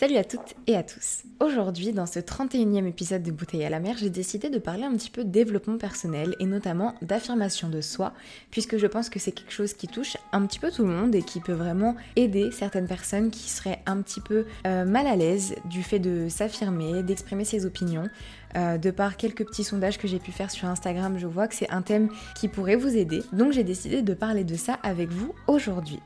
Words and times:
Salut 0.00 0.16
à 0.16 0.24
toutes 0.24 0.54
et 0.66 0.76
à 0.76 0.82
tous. 0.82 1.24
Aujourd'hui, 1.40 1.92
dans 1.92 2.06
ce 2.06 2.20
31e 2.20 2.86
épisode 2.86 3.22
de 3.22 3.30
Bouteille 3.30 3.66
à 3.66 3.68
la 3.68 3.80
mer, 3.80 3.96
j'ai 3.98 4.08
décidé 4.08 4.48
de 4.48 4.58
parler 4.58 4.84
un 4.84 4.96
petit 4.96 5.10
peu 5.10 5.24
de 5.24 5.28
développement 5.28 5.76
personnel 5.76 6.34
et 6.40 6.46
notamment 6.46 6.94
d'affirmation 7.02 7.68
de 7.68 7.82
soi, 7.82 8.14
puisque 8.50 8.78
je 8.78 8.86
pense 8.86 9.10
que 9.10 9.18
c'est 9.18 9.32
quelque 9.32 9.52
chose 9.52 9.74
qui 9.74 9.88
touche 9.88 10.16
un 10.32 10.46
petit 10.46 10.58
peu 10.58 10.70
tout 10.70 10.86
le 10.86 10.88
monde 10.88 11.14
et 11.14 11.20
qui 11.20 11.40
peut 11.40 11.52
vraiment 11.52 11.96
aider 12.16 12.50
certaines 12.50 12.86
personnes 12.86 13.30
qui 13.30 13.50
seraient 13.50 13.82
un 13.84 14.00
petit 14.00 14.22
peu 14.22 14.46
euh, 14.66 14.86
mal 14.86 15.06
à 15.06 15.16
l'aise 15.16 15.54
du 15.66 15.82
fait 15.82 15.98
de 15.98 16.30
s'affirmer, 16.30 17.02
d'exprimer 17.02 17.44
ses 17.44 17.66
opinions. 17.66 18.08
Euh, 18.56 18.78
de 18.78 18.90
par 18.90 19.18
quelques 19.18 19.44
petits 19.44 19.64
sondages 19.64 19.98
que 19.98 20.08
j'ai 20.08 20.18
pu 20.18 20.32
faire 20.32 20.50
sur 20.50 20.66
Instagram, 20.66 21.18
je 21.18 21.26
vois 21.26 21.46
que 21.46 21.54
c'est 21.54 21.68
un 21.68 21.82
thème 21.82 22.08
qui 22.36 22.48
pourrait 22.48 22.76
vous 22.76 22.96
aider. 22.96 23.22
Donc 23.34 23.52
j'ai 23.52 23.64
décidé 23.64 24.00
de 24.00 24.14
parler 24.14 24.44
de 24.44 24.56
ça 24.56 24.78
avec 24.82 25.10
vous 25.10 25.34
aujourd'hui. 25.46 26.00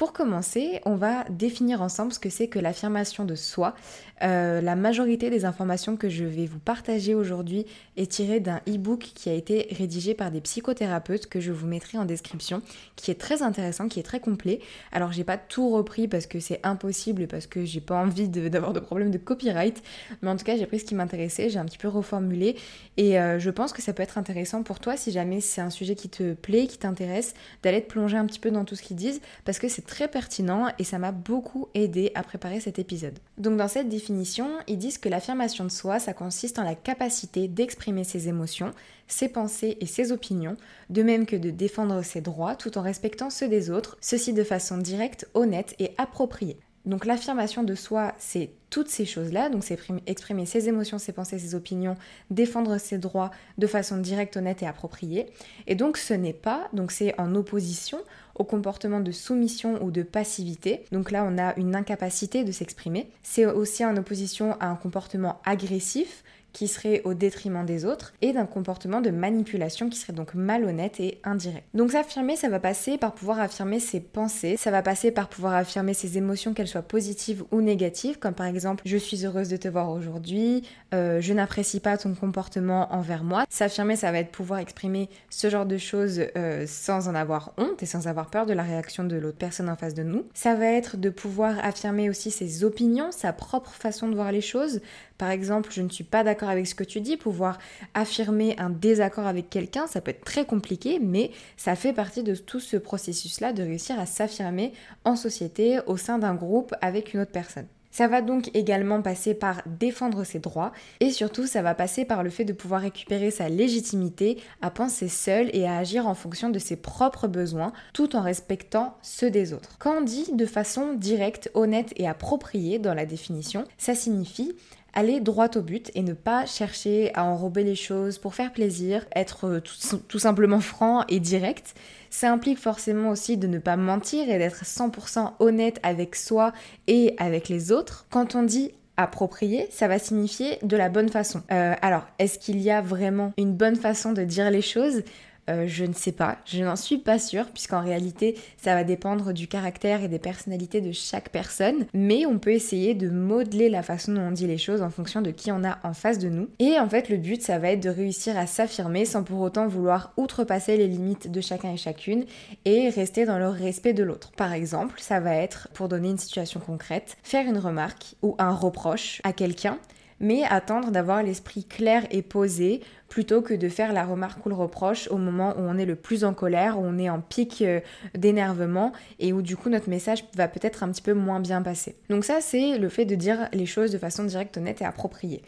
Pour 0.00 0.14
commencer, 0.14 0.80
on 0.86 0.96
va 0.96 1.24
définir 1.28 1.82
ensemble 1.82 2.10
ce 2.10 2.18
que 2.18 2.30
c'est 2.30 2.48
que 2.48 2.58
l'affirmation 2.58 3.26
de 3.26 3.34
soi. 3.34 3.74
Euh, 4.22 4.62
la 4.62 4.74
majorité 4.74 5.28
des 5.28 5.44
informations 5.44 5.98
que 5.98 6.08
je 6.08 6.24
vais 6.24 6.46
vous 6.46 6.58
partager 6.58 7.14
aujourd'hui 7.14 7.66
est 7.98 8.10
tirée 8.10 8.40
d'un 8.40 8.62
e-book 8.66 9.00
qui 9.14 9.28
a 9.28 9.34
été 9.34 9.68
rédigé 9.72 10.14
par 10.14 10.30
des 10.30 10.40
psychothérapeutes 10.40 11.26
que 11.26 11.38
je 11.38 11.52
vous 11.52 11.66
mettrai 11.66 11.98
en 11.98 12.06
description, 12.06 12.62
qui 12.96 13.10
est 13.10 13.20
très 13.20 13.42
intéressant, 13.42 13.88
qui 13.88 14.00
est 14.00 14.02
très 14.02 14.20
complet. 14.20 14.60
Alors 14.90 15.12
j'ai 15.12 15.24
pas 15.24 15.36
tout 15.36 15.68
repris 15.68 16.08
parce 16.08 16.26
que 16.26 16.40
c'est 16.40 16.60
impossible 16.62 17.26
parce 17.26 17.46
que 17.46 17.66
j'ai 17.66 17.82
pas 17.82 17.96
envie 17.96 18.28
d'avoir 18.28 18.72
de, 18.72 18.80
problèmes 18.80 19.10
de 19.10 19.18
copyright, 19.18 19.82
mais 20.22 20.30
en 20.30 20.36
tout 20.36 20.44
cas 20.44 20.56
j'ai 20.56 20.64
pris 20.64 20.78
ce 20.78 20.86
qui 20.86 20.94
m'intéressait, 20.94 21.50
j'ai 21.50 21.58
un 21.58 21.66
petit 21.66 21.78
peu 21.78 21.88
reformulé 21.88 22.56
et 22.96 23.20
euh, 23.20 23.38
je 23.38 23.50
pense 23.50 23.74
que 23.74 23.82
ça 23.82 23.92
peut 23.92 24.02
être 24.02 24.16
intéressant 24.16 24.62
pour 24.62 24.80
toi 24.80 24.96
si 24.96 25.12
jamais 25.12 25.42
c'est 25.42 25.60
un 25.60 25.70
sujet 25.70 25.94
qui 25.94 26.08
te 26.08 26.32
plaît, 26.32 26.66
qui 26.68 26.78
t'intéresse, 26.78 27.34
d'aller 27.62 27.82
te 27.82 27.90
plonger 27.90 28.16
un 28.16 28.24
petit 28.24 28.40
peu 28.40 28.50
dans 28.50 28.64
tout 28.64 28.76
ce 28.76 28.82
qu'ils 28.82 28.96
disent 28.96 29.20
parce 29.44 29.58
que 29.58 29.68
c'est 29.68 29.89
très 29.90 30.08
pertinent 30.08 30.68
et 30.78 30.84
ça 30.84 30.98
m'a 30.98 31.10
beaucoup 31.10 31.68
aidé 31.74 32.12
à 32.14 32.22
préparer 32.22 32.60
cet 32.60 32.78
épisode. 32.78 33.18
Donc 33.38 33.56
dans 33.56 33.66
cette 33.66 33.88
définition, 33.88 34.48
ils 34.68 34.78
disent 34.78 34.98
que 34.98 35.08
l'affirmation 35.08 35.64
de 35.64 35.70
soi, 35.70 35.98
ça 35.98 36.14
consiste 36.14 36.60
en 36.60 36.62
la 36.62 36.76
capacité 36.76 37.48
d'exprimer 37.48 38.04
ses 38.04 38.28
émotions, 38.28 38.72
ses 39.08 39.28
pensées 39.28 39.76
et 39.80 39.86
ses 39.86 40.12
opinions, 40.12 40.56
de 40.90 41.02
même 41.02 41.26
que 41.26 41.34
de 41.34 41.50
défendre 41.50 42.02
ses 42.02 42.20
droits 42.20 42.54
tout 42.54 42.78
en 42.78 42.82
respectant 42.82 43.30
ceux 43.30 43.48
des 43.48 43.68
autres, 43.68 43.98
ceci 44.00 44.32
de 44.32 44.44
façon 44.44 44.78
directe, 44.78 45.28
honnête 45.34 45.74
et 45.80 45.90
appropriée. 45.98 46.56
Donc 46.90 47.04
l'affirmation 47.04 47.62
de 47.62 47.76
soi, 47.76 48.14
c'est 48.18 48.50
toutes 48.68 48.88
ces 48.88 49.04
choses-là, 49.04 49.48
donc 49.48 49.62
c'est 49.62 49.78
exprimer 50.08 50.44
ses 50.44 50.68
émotions, 50.68 50.98
ses 50.98 51.12
pensées, 51.12 51.38
ses 51.38 51.54
opinions, 51.54 51.96
défendre 52.30 52.78
ses 52.78 52.98
droits 52.98 53.30
de 53.58 53.68
façon 53.68 53.96
directe, 53.96 54.36
honnête 54.36 54.62
et 54.64 54.66
appropriée. 54.66 55.26
Et 55.68 55.76
donc 55.76 55.96
ce 55.96 56.14
n'est 56.14 56.32
pas, 56.32 56.68
donc 56.72 56.90
c'est 56.90 57.18
en 57.20 57.36
opposition 57.36 57.98
au 58.34 58.42
comportement 58.42 58.98
de 58.98 59.12
soumission 59.12 59.80
ou 59.84 59.92
de 59.92 60.02
passivité. 60.02 60.84
Donc 60.90 61.12
là, 61.12 61.24
on 61.28 61.38
a 61.38 61.56
une 61.56 61.76
incapacité 61.76 62.42
de 62.42 62.50
s'exprimer. 62.50 63.08
C'est 63.22 63.46
aussi 63.46 63.84
en 63.84 63.96
opposition 63.96 64.56
à 64.58 64.66
un 64.66 64.76
comportement 64.76 65.40
agressif 65.44 66.24
qui 66.52 66.68
serait 66.68 67.02
au 67.04 67.14
détriment 67.14 67.64
des 67.64 67.84
autres 67.84 68.12
et 68.22 68.32
d'un 68.32 68.46
comportement 68.46 69.00
de 69.00 69.10
manipulation 69.10 69.88
qui 69.88 69.98
serait 69.98 70.12
donc 70.12 70.34
malhonnête 70.34 71.00
et 71.00 71.20
indirect. 71.24 71.66
Donc 71.74 71.92
s'affirmer, 71.92 72.36
ça 72.36 72.48
va 72.48 72.60
passer 72.60 72.98
par 72.98 73.14
pouvoir 73.14 73.40
affirmer 73.40 73.80
ses 73.80 74.00
pensées, 74.00 74.56
ça 74.56 74.70
va 74.70 74.82
passer 74.82 75.10
par 75.10 75.28
pouvoir 75.28 75.54
affirmer 75.54 75.94
ses 75.94 76.18
émotions, 76.18 76.54
qu'elles 76.54 76.68
soient 76.68 76.82
positives 76.82 77.44
ou 77.50 77.60
négatives, 77.60 78.18
comme 78.18 78.34
par 78.34 78.46
exemple 78.46 78.82
je 78.86 78.96
suis 78.96 79.24
heureuse 79.26 79.48
de 79.48 79.56
te 79.56 79.68
voir 79.68 79.90
aujourd'hui, 79.90 80.62
euh, 80.94 81.20
je 81.20 81.32
n'apprécie 81.32 81.80
pas 81.80 81.96
ton 81.96 82.14
comportement 82.14 82.92
envers 82.92 83.24
moi. 83.24 83.44
S'affirmer, 83.48 83.96
ça 83.96 84.10
va 84.12 84.18
être 84.18 84.30
pouvoir 84.30 84.60
exprimer 84.60 85.08
ce 85.28 85.50
genre 85.50 85.66
de 85.66 85.78
choses 85.78 86.22
euh, 86.36 86.64
sans 86.66 87.08
en 87.08 87.14
avoir 87.14 87.52
honte 87.58 87.82
et 87.82 87.86
sans 87.86 88.08
avoir 88.08 88.30
peur 88.30 88.46
de 88.46 88.52
la 88.52 88.62
réaction 88.62 89.04
de 89.04 89.16
l'autre 89.16 89.38
personne 89.38 89.68
en 89.68 89.76
face 89.76 89.94
de 89.94 90.02
nous. 90.02 90.24
Ça 90.34 90.54
va 90.54 90.66
être 90.66 90.96
de 90.96 91.10
pouvoir 91.10 91.56
affirmer 91.62 92.08
aussi 92.08 92.30
ses 92.30 92.64
opinions, 92.64 93.12
sa 93.12 93.32
propre 93.32 93.70
façon 93.70 94.08
de 94.08 94.14
voir 94.14 94.32
les 94.32 94.40
choses. 94.40 94.80
Par 95.20 95.30
exemple, 95.30 95.68
je 95.70 95.82
ne 95.82 95.90
suis 95.90 96.02
pas 96.02 96.24
d'accord 96.24 96.48
avec 96.48 96.66
ce 96.66 96.74
que 96.74 96.82
tu 96.82 97.02
dis, 97.02 97.18
pouvoir 97.18 97.58
affirmer 97.92 98.54
un 98.56 98.70
désaccord 98.70 99.26
avec 99.26 99.50
quelqu'un, 99.50 99.86
ça 99.86 100.00
peut 100.00 100.12
être 100.12 100.24
très 100.24 100.46
compliqué, 100.46 100.98
mais 100.98 101.30
ça 101.58 101.76
fait 101.76 101.92
partie 101.92 102.22
de 102.22 102.34
tout 102.34 102.58
ce 102.58 102.78
processus-là 102.78 103.52
de 103.52 103.62
réussir 103.62 104.00
à 104.00 104.06
s'affirmer 104.06 104.72
en 105.04 105.16
société, 105.16 105.78
au 105.84 105.98
sein 105.98 106.18
d'un 106.18 106.34
groupe, 106.34 106.74
avec 106.80 107.12
une 107.12 107.20
autre 107.20 107.32
personne. 107.32 107.66
Ça 107.90 108.06
va 108.06 108.22
donc 108.22 108.50
également 108.54 109.02
passer 109.02 109.34
par 109.34 109.62
défendre 109.66 110.22
ses 110.22 110.38
droits 110.38 110.72
et 111.00 111.10
surtout 111.10 111.46
ça 111.46 111.60
va 111.60 111.74
passer 111.74 112.04
par 112.04 112.22
le 112.22 112.30
fait 112.30 112.44
de 112.44 112.52
pouvoir 112.52 112.82
récupérer 112.82 113.32
sa 113.32 113.48
légitimité 113.48 114.38
à 114.62 114.70
penser 114.70 115.08
seul 115.08 115.50
et 115.52 115.66
à 115.66 115.76
agir 115.76 116.06
en 116.06 116.14
fonction 116.14 116.50
de 116.50 116.60
ses 116.60 116.76
propres 116.76 117.26
besoins 117.26 117.72
tout 117.92 118.14
en 118.14 118.22
respectant 118.22 118.96
ceux 119.02 119.30
des 119.30 119.52
autres. 119.52 119.76
Quand 119.80 120.02
dit 120.02 120.30
de 120.32 120.46
façon 120.46 120.94
directe, 120.94 121.50
honnête 121.54 121.92
et 121.96 122.06
appropriée 122.06 122.78
dans 122.78 122.94
la 122.94 123.06
définition, 123.06 123.64
ça 123.76 123.96
signifie 123.96 124.54
aller 124.94 125.20
droit 125.20 125.48
au 125.56 125.62
but 125.62 125.90
et 125.94 126.02
ne 126.02 126.12
pas 126.12 126.46
chercher 126.46 127.14
à 127.14 127.24
enrober 127.24 127.64
les 127.64 127.74
choses 127.74 128.18
pour 128.18 128.34
faire 128.34 128.52
plaisir, 128.52 129.06
être 129.14 129.46
euh, 129.46 129.60
tout, 129.60 130.18
simplement 130.18 130.60
franc 130.60 131.04
et 131.08 131.20
direct. 131.20 131.74
Ça 132.10 132.32
implique 132.32 132.58
forcément 132.58 133.10
aussi 133.10 133.36
de 133.36 133.46
ne 133.46 133.58
pas 133.58 133.76
mentir 133.76 134.28
et 134.28 134.38
d'être 134.38 134.64
100% 134.64 135.32
honnête 135.38 135.78
avec 135.82 136.16
soi 136.16 136.52
et 136.86 137.14
avec 137.18 137.48
les 137.48 137.72
autres. 137.72 138.06
Quand 138.10 138.34
on 138.34 138.42
dit 138.42 138.72
approprié, 138.96 139.68
ça 139.70 139.88
va 139.88 139.98
signifier 139.98 140.58
de 140.62 140.76
la 140.76 140.88
bonne 140.88 141.08
façon. 141.08 141.42
Euh, 141.50 141.74
alors, 141.80 142.06
est-ce 142.18 142.38
qu'il 142.38 142.60
y 142.60 142.70
a 142.70 142.82
vraiment 142.82 143.32
une 143.38 143.54
bonne 143.54 143.76
façon 143.76 144.12
de 144.12 144.24
dire 144.24 144.50
les 144.50 144.62
choses? 144.62 145.02
Euh, 145.50 145.64
je 145.66 145.84
ne 145.84 145.92
sais 145.92 146.12
pas, 146.12 146.38
je 146.44 146.62
n'en 146.62 146.76
suis 146.76 146.98
pas 146.98 147.18
sûre, 147.18 147.46
puisqu'en 147.46 147.82
réalité, 147.82 148.38
ça 148.56 148.74
va 148.74 148.84
dépendre 148.84 149.32
du 149.32 149.48
caractère 149.48 150.02
et 150.02 150.08
des 150.08 150.18
personnalités 150.18 150.80
de 150.80 150.92
chaque 150.92 151.30
personne, 151.30 151.86
mais 151.92 152.26
on 152.26 152.38
peut 152.38 152.52
essayer 152.52 152.94
de 152.94 153.10
modeler 153.10 153.68
la 153.68 153.82
façon 153.82 154.12
dont 154.12 154.20
on 154.20 154.30
dit 154.30 154.46
les 154.46 154.58
choses 154.58 154.82
en 154.82 154.90
fonction 154.90 155.22
de 155.22 155.30
qui 155.30 155.50
on 155.50 155.64
a 155.64 155.78
en 155.82 155.92
face 155.92 156.18
de 156.18 156.28
nous. 156.28 156.48
Et 156.58 156.78
en 156.78 156.88
fait, 156.88 157.08
le 157.08 157.16
but, 157.16 157.42
ça 157.42 157.58
va 157.58 157.70
être 157.70 157.82
de 157.82 157.90
réussir 157.90 158.38
à 158.38 158.46
s'affirmer 158.46 159.04
sans 159.04 159.24
pour 159.24 159.40
autant 159.40 159.66
vouloir 159.66 160.12
outrepasser 160.16 160.76
les 160.76 160.88
limites 160.88 161.30
de 161.30 161.40
chacun 161.40 161.72
et 161.72 161.76
chacune 161.76 162.24
et 162.64 162.88
rester 162.88 163.24
dans 163.26 163.38
le 163.38 163.48
respect 163.48 163.92
de 163.92 164.04
l'autre. 164.04 164.32
Par 164.32 164.52
exemple, 164.52 165.00
ça 165.00 165.20
va 165.20 165.34
être, 165.34 165.68
pour 165.74 165.88
donner 165.88 166.10
une 166.10 166.18
situation 166.18 166.60
concrète, 166.60 167.16
faire 167.22 167.46
une 167.46 167.58
remarque 167.58 168.14
ou 168.22 168.36
un 168.38 168.52
reproche 168.52 169.20
à 169.24 169.32
quelqu'un 169.32 169.78
mais 170.20 170.44
attendre 170.44 170.90
d'avoir 170.90 171.22
l'esprit 171.22 171.64
clair 171.64 172.06
et 172.10 172.22
posé 172.22 172.82
plutôt 173.10 173.42
que 173.42 173.52
de 173.52 173.68
faire 173.68 173.92
la 173.92 174.04
remarque 174.04 174.46
ou 174.46 174.48
le 174.48 174.54
reproche 174.54 175.08
au 175.08 175.18
moment 175.18 175.50
où 175.58 175.62
on 175.62 175.76
est 175.76 175.84
le 175.84 175.96
plus 175.96 176.24
en 176.24 176.32
colère, 176.32 176.78
où 176.78 176.84
on 176.84 176.96
est 176.96 177.10
en 177.10 177.20
pic 177.20 177.60
euh, 177.60 177.80
d'énervement 178.14 178.92
et 179.18 179.32
où 179.32 179.42
du 179.42 179.56
coup 179.56 179.68
notre 179.68 179.90
message 179.90 180.24
va 180.36 180.46
peut-être 180.46 180.84
un 180.84 180.88
petit 180.90 181.02
peu 181.02 181.12
moins 181.12 181.40
bien 181.40 181.60
passer. 181.60 181.96
Donc 182.08 182.24
ça 182.24 182.40
c'est 182.40 182.78
le 182.78 182.88
fait 182.88 183.04
de 183.04 183.16
dire 183.16 183.48
les 183.52 183.66
choses 183.66 183.90
de 183.90 183.98
façon 183.98 184.22
directe, 184.22 184.56
honnête 184.56 184.80
et 184.80 184.84
appropriée. 184.84 185.42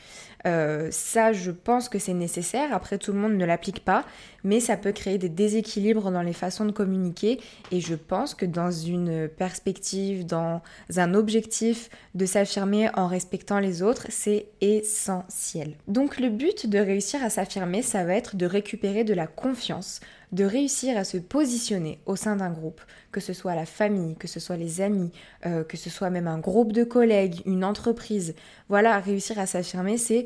Euh, 0.45 0.89
ça 0.91 1.33
je 1.33 1.53
pense 1.53 1.89
que 1.89 2.01
c'est 2.01 2.15
nécessaire, 2.15 2.75
après 2.75 2.99
tout 2.99 3.13
le 3.13 3.19
monde 3.19 3.35
ne 3.35 3.45
l'applique 3.45 3.85
pas, 3.85 4.05
mais 4.43 4.59
ça 4.59 4.77
peut 4.77 4.91
créer 4.91 5.19
des 5.19 5.29
déséquilibres 5.29 6.11
dans 6.11 6.23
les 6.23 6.33
façons 6.33 6.65
de 6.65 6.73
communiquer 6.73 7.41
et 7.71 7.81
je 7.81 7.95
pense 7.95 8.35
que 8.35 8.45
dans 8.45 8.73
une 8.73 9.29
perspective, 9.29 10.27
dans 10.27 10.63
un 10.97 11.15
objectif 11.15 11.91
de 12.17 12.27
s'affirmer 12.27 12.91
en 12.95 13.07
respectant 13.07 13.61
les 13.61 13.83
autres, 13.83 14.09
c'est 14.09 14.47
essentiel. 14.61 15.75
Donc 15.87 16.19
le 16.19 16.29
but 16.29 16.69
de 16.69 16.81
réussir 16.81 17.23
à 17.23 17.31
s'affirmer 17.31 17.52
ça 17.83 18.05
va 18.05 18.15
être 18.15 18.37
de 18.37 18.47
récupérer 18.47 19.05
de 19.05 19.15
la 19.15 19.27
confiance, 19.27 20.01
de 20.33 20.45
réussir 20.45 20.97
à 20.97 21.05
se 21.05 21.19
positionner 21.19 22.01
au 22.07 22.17
sein 22.17 22.37
d'un 22.37 22.51
groupe, 22.51 22.81
que 23.11 23.21
ce 23.21 23.33
soit 23.33 23.55
la 23.55 23.67
famille, 23.67 24.17
que 24.17 24.27
ce 24.27 24.41
soit 24.41 24.57
les 24.57 24.81
amis, 24.81 25.13
euh, 25.45 25.63
que 25.63 25.77
ce 25.77 25.91
soit 25.91 26.09
même 26.09 26.27
un 26.27 26.39
groupe 26.39 26.73
de 26.73 26.85
collègues, 26.85 27.43
une 27.45 27.65
entreprise. 27.65 28.35
Voilà, 28.69 28.99
réussir 28.99 29.39
à 29.39 29.47
s'affirmer, 29.47 29.99
c'est 29.99 30.25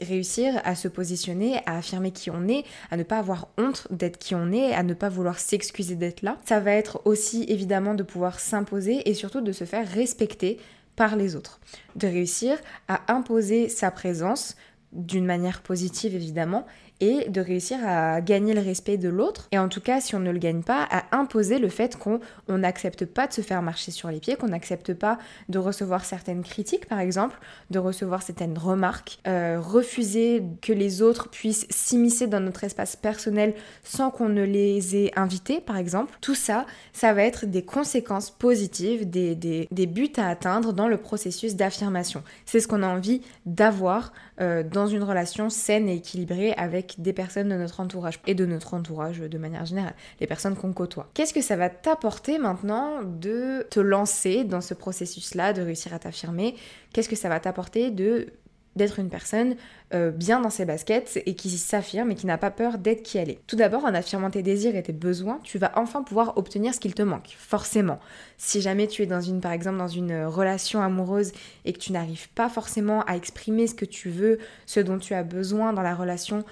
réussir 0.00 0.60
à 0.64 0.74
se 0.74 0.88
positionner, 0.88 1.58
à 1.66 1.76
affirmer 1.78 2.12
qui 2.12 2.30
on 2.30 2.48
est, 2.48 2.64
à 2.90 2.96
ne 2.96 3.02
pas 3.02 3.18
avoir 3.18 3.48
honte 3.58 3.86
d'être 3.90 4.18
qui 4.18 4.34
on 4.34 4.50
est, 4.52 4.72
à 4.72 4.82
ne 4.82 4.94
pas 4.94 5.10
vouloir 5.10 5.38
s'excuser 5.38 5.96
d'être 5.96 6.22
là. 6.22 6.38
Ça 6.46 6.60
va 6.60 6.72
être 6.72 7.02
aussi 7.04 7.44
évidemment 7.48 7.94
de 7.94 8.02
pouvoir 8.02 8.40
s'imposer 8.40 9.08
et 9.08 9.14
surtout 9.14 9.42
de 9.42 9.52
se 9.52 9.64
faire 9.64 9.86
respecter 9.86 10.58
par 10.96 11.14
les 11.14 11.36
autres, 11.36 11.60
de 11.94 12.06
réussir 12.06 12.56
à 12.88 13.12
imposer 13.12 13.68
sa 13.68 13.90
présence 13.90 14.56
d'une 14.96 15.26
manière 15.26 15.62
positive 15.62 16.14
évidemment 16.14 16.66
et 17.00 17.28
de 17.28 17.40
réussir 17.40 17.78
à 17.84 18.20
gagner 18.20 18.54
le 18.54 18.60
respect 18.60 18.96
de 18.96 19.08
l'autre. 19.08 19.48
Et 19.52 19.58
en 19.58 19.68
tout 19.68 19.80
cas, 19.80 20.00
si 20.00 20.14
on 20.14 20.20
ne 20.20 20.30
le 20.30 20.38
gagne 20.38 20.62
pas, 20.62 20.86
à 20.90 21.04
imposer 21.16 21.58
le 21.58 21.68
fait 21.68 21.96
qu'on 21.96 22.20
n'accepte 22.48 23.04
pas 23.04 23.26
de 23.26 23.32
se 23.32 23.42
faire 23.42 23.60
marcher 23.62 23.90
sur 23.90 24.08
les 24.10 24.18
pieds, 24.18 24.36
qu'on 24.36 24.48
n'accepte 24.48 24.94
pas 24.94 25.18
de 25.48 25.58
recevoir 25.58 26.04
certaines 26.04 26.42
critiques, 26.42 26.86
par 26.86 27.00
exemple, 27.00 27.38
de 27.70 27.78
recevoir 27.78 28.22
certaines 28.22 28.56
remarques, 28.56 29.18
euh, 29.26 29.60
refuser 29.60 30.42
que 30.62 30.72
les 30.72 31.02
autres 31.02 31.28
puissent 31.28 31.66
s'immiscer 31.70 32.26
dans 32.26 32.40
notre 32.40 32.64
espace 32.64 32.96
personnel 32.96 33.54
sans 33.84 34.10
qu'on 34.10 34.28
ne 34.28 34.42
les 34.42 34.96
ait 34.96 35.12
invités, 35.16 35.60
par 35.60 35.76
exemple. 35.76 36.16
Tout 36.20 36.34
ça, 36.34 36.66
ça 36.92 37.12
va 37.12 37.24
être 37.24 37.44
des 37.46 37.62
conséquences 37.62 38.30
positives, 38.30 39.08
des, 39.08 39.34
des, 39.34 39.68
des 39.70 39.86
buts 39.86 40.12
à 40.16 40.28
atteindre 40.28 40.72
dans 40.72 40.88
le 40.88 40.96
processus 40.96 41.56
d'affirmation. 41.56 42.22
C'est 42.46 42.60
ce 42.60 42.68
qu'on 42.68 42.82
a 42.82 42.88
envie 42.88 43.20
d'avoir 43.44 44.12
euh, 44.40 44.62
dans 44.62 44.86
une 44.86 45.02
relation 45.02 45.48
saine 45.50 45.88
et 45.88 45.96
équilibrée 45.96 46.52
avec 46.52 46.96
des 46.98 47.12
personnes 47.12 47.48
de 47.48 47.54
notre 47.54 47.80
entourage 47.80 48.20
et 48.26 48.34
de 48.34 48.44
notre 48.44 48.74
entourage 48.74 49.18
de 49.20 49.38
manière 49.38 49.64
générale, 49.64 49.94
les 50.20 50.26
personnes 50.26 50.56
qu'on 50.56 50.72
côtoie. 50.72 51.08
Qu'est-ce 51.14 51.32
que 51.32 51.40
ça 51.40 51.56
va 51.56 51.70
t'apporter 51.70 52.38
maintenant 52.38 53.02
de 53.02 53.66
te 53.70 53.80
lancer 53.80 54.44
dans 54.44 54.60
ce 54.60 54.74
processus-là, 54.74 55.52
de 55.52 55.62
réussir 55.62 55.94
à 55.94 55.98
t'affirmer? 55.98 56.54
Qu'est-ce 56.92 57.08
que 57.08 57.16
ça 57.16 57.28
va 57.28 57.40
t'apporter 57.40 57.90
de 57.90 58.32
d'être 58.76 58.98
une 58.98 59.08
personne 59.08 59.56
euh, 59.94 60.10
bien 60.10 60.40
dans 60.40 60.50
ses 60.50 60.64
baskets 60.64 61.22
et 61.26 61.34
qui 61.34 61.50
s'affirme 61.50 62.10
et 62.10 62.14
qui 62.14 62.26
n'a 62.26 62.38
pas 62.38 62.50
peur 62.50 62.78
d'être 62.78 63.02
qui 63.02 63.18
elle 63.18 63.30
est. 63.30 63.38
Tout 63.46 63.56
d'abord, 63.56 63.84
en 63.84 63.94
affirmant 63.94 64.30
tes 64.30 64.42
désirs 64.42 64.76
et 64.76 64.82
tes 64.82 64.92
besoins, 64.92 65.40
tu 65.42 65.58
vas 65.58 65.72
enfin 65.76 66.02
pouvoir 66.02 66.36
obtenir 66.36 66.74
ce 66.74 66.80
qu'il 66.80 66.94
te 66.94 67.02
manque, 67.02 67.34
forcément. 67.38 67.98
Si 68.36 68.60
jamais 68.60 68.86
tu 68.86 69.02
es 69.02 69.06
dans 69.06 69.20
une, 69.20 69.40
par 69.40 69.52
exemple, 69.52 69.78
dans 69.78 69.88
une 69.88 70.24
relation 70.24 70.82
amoureuse 70.82 71.32
et 71.64 71.72
que 71.72 71.78
tu 71.78 71.92
n'arrives 71.92 72.28
pas 72.30 72.48
forcément 72.48 73.02
à 73.04 73.16
exprimer 73.16 73.66
ce 73.66 73.74
que 73.74 73.84
tu 73.84 74.10
veux, 74.10 74.38
ce 74.66 74.80
dont 74.80 74.98
tu 74.98 75.14
as 75.14 75.22
besoin 75.22 75.72
dans 75.72 75.82
la 75.82 75.94
relation, 75.94 76.44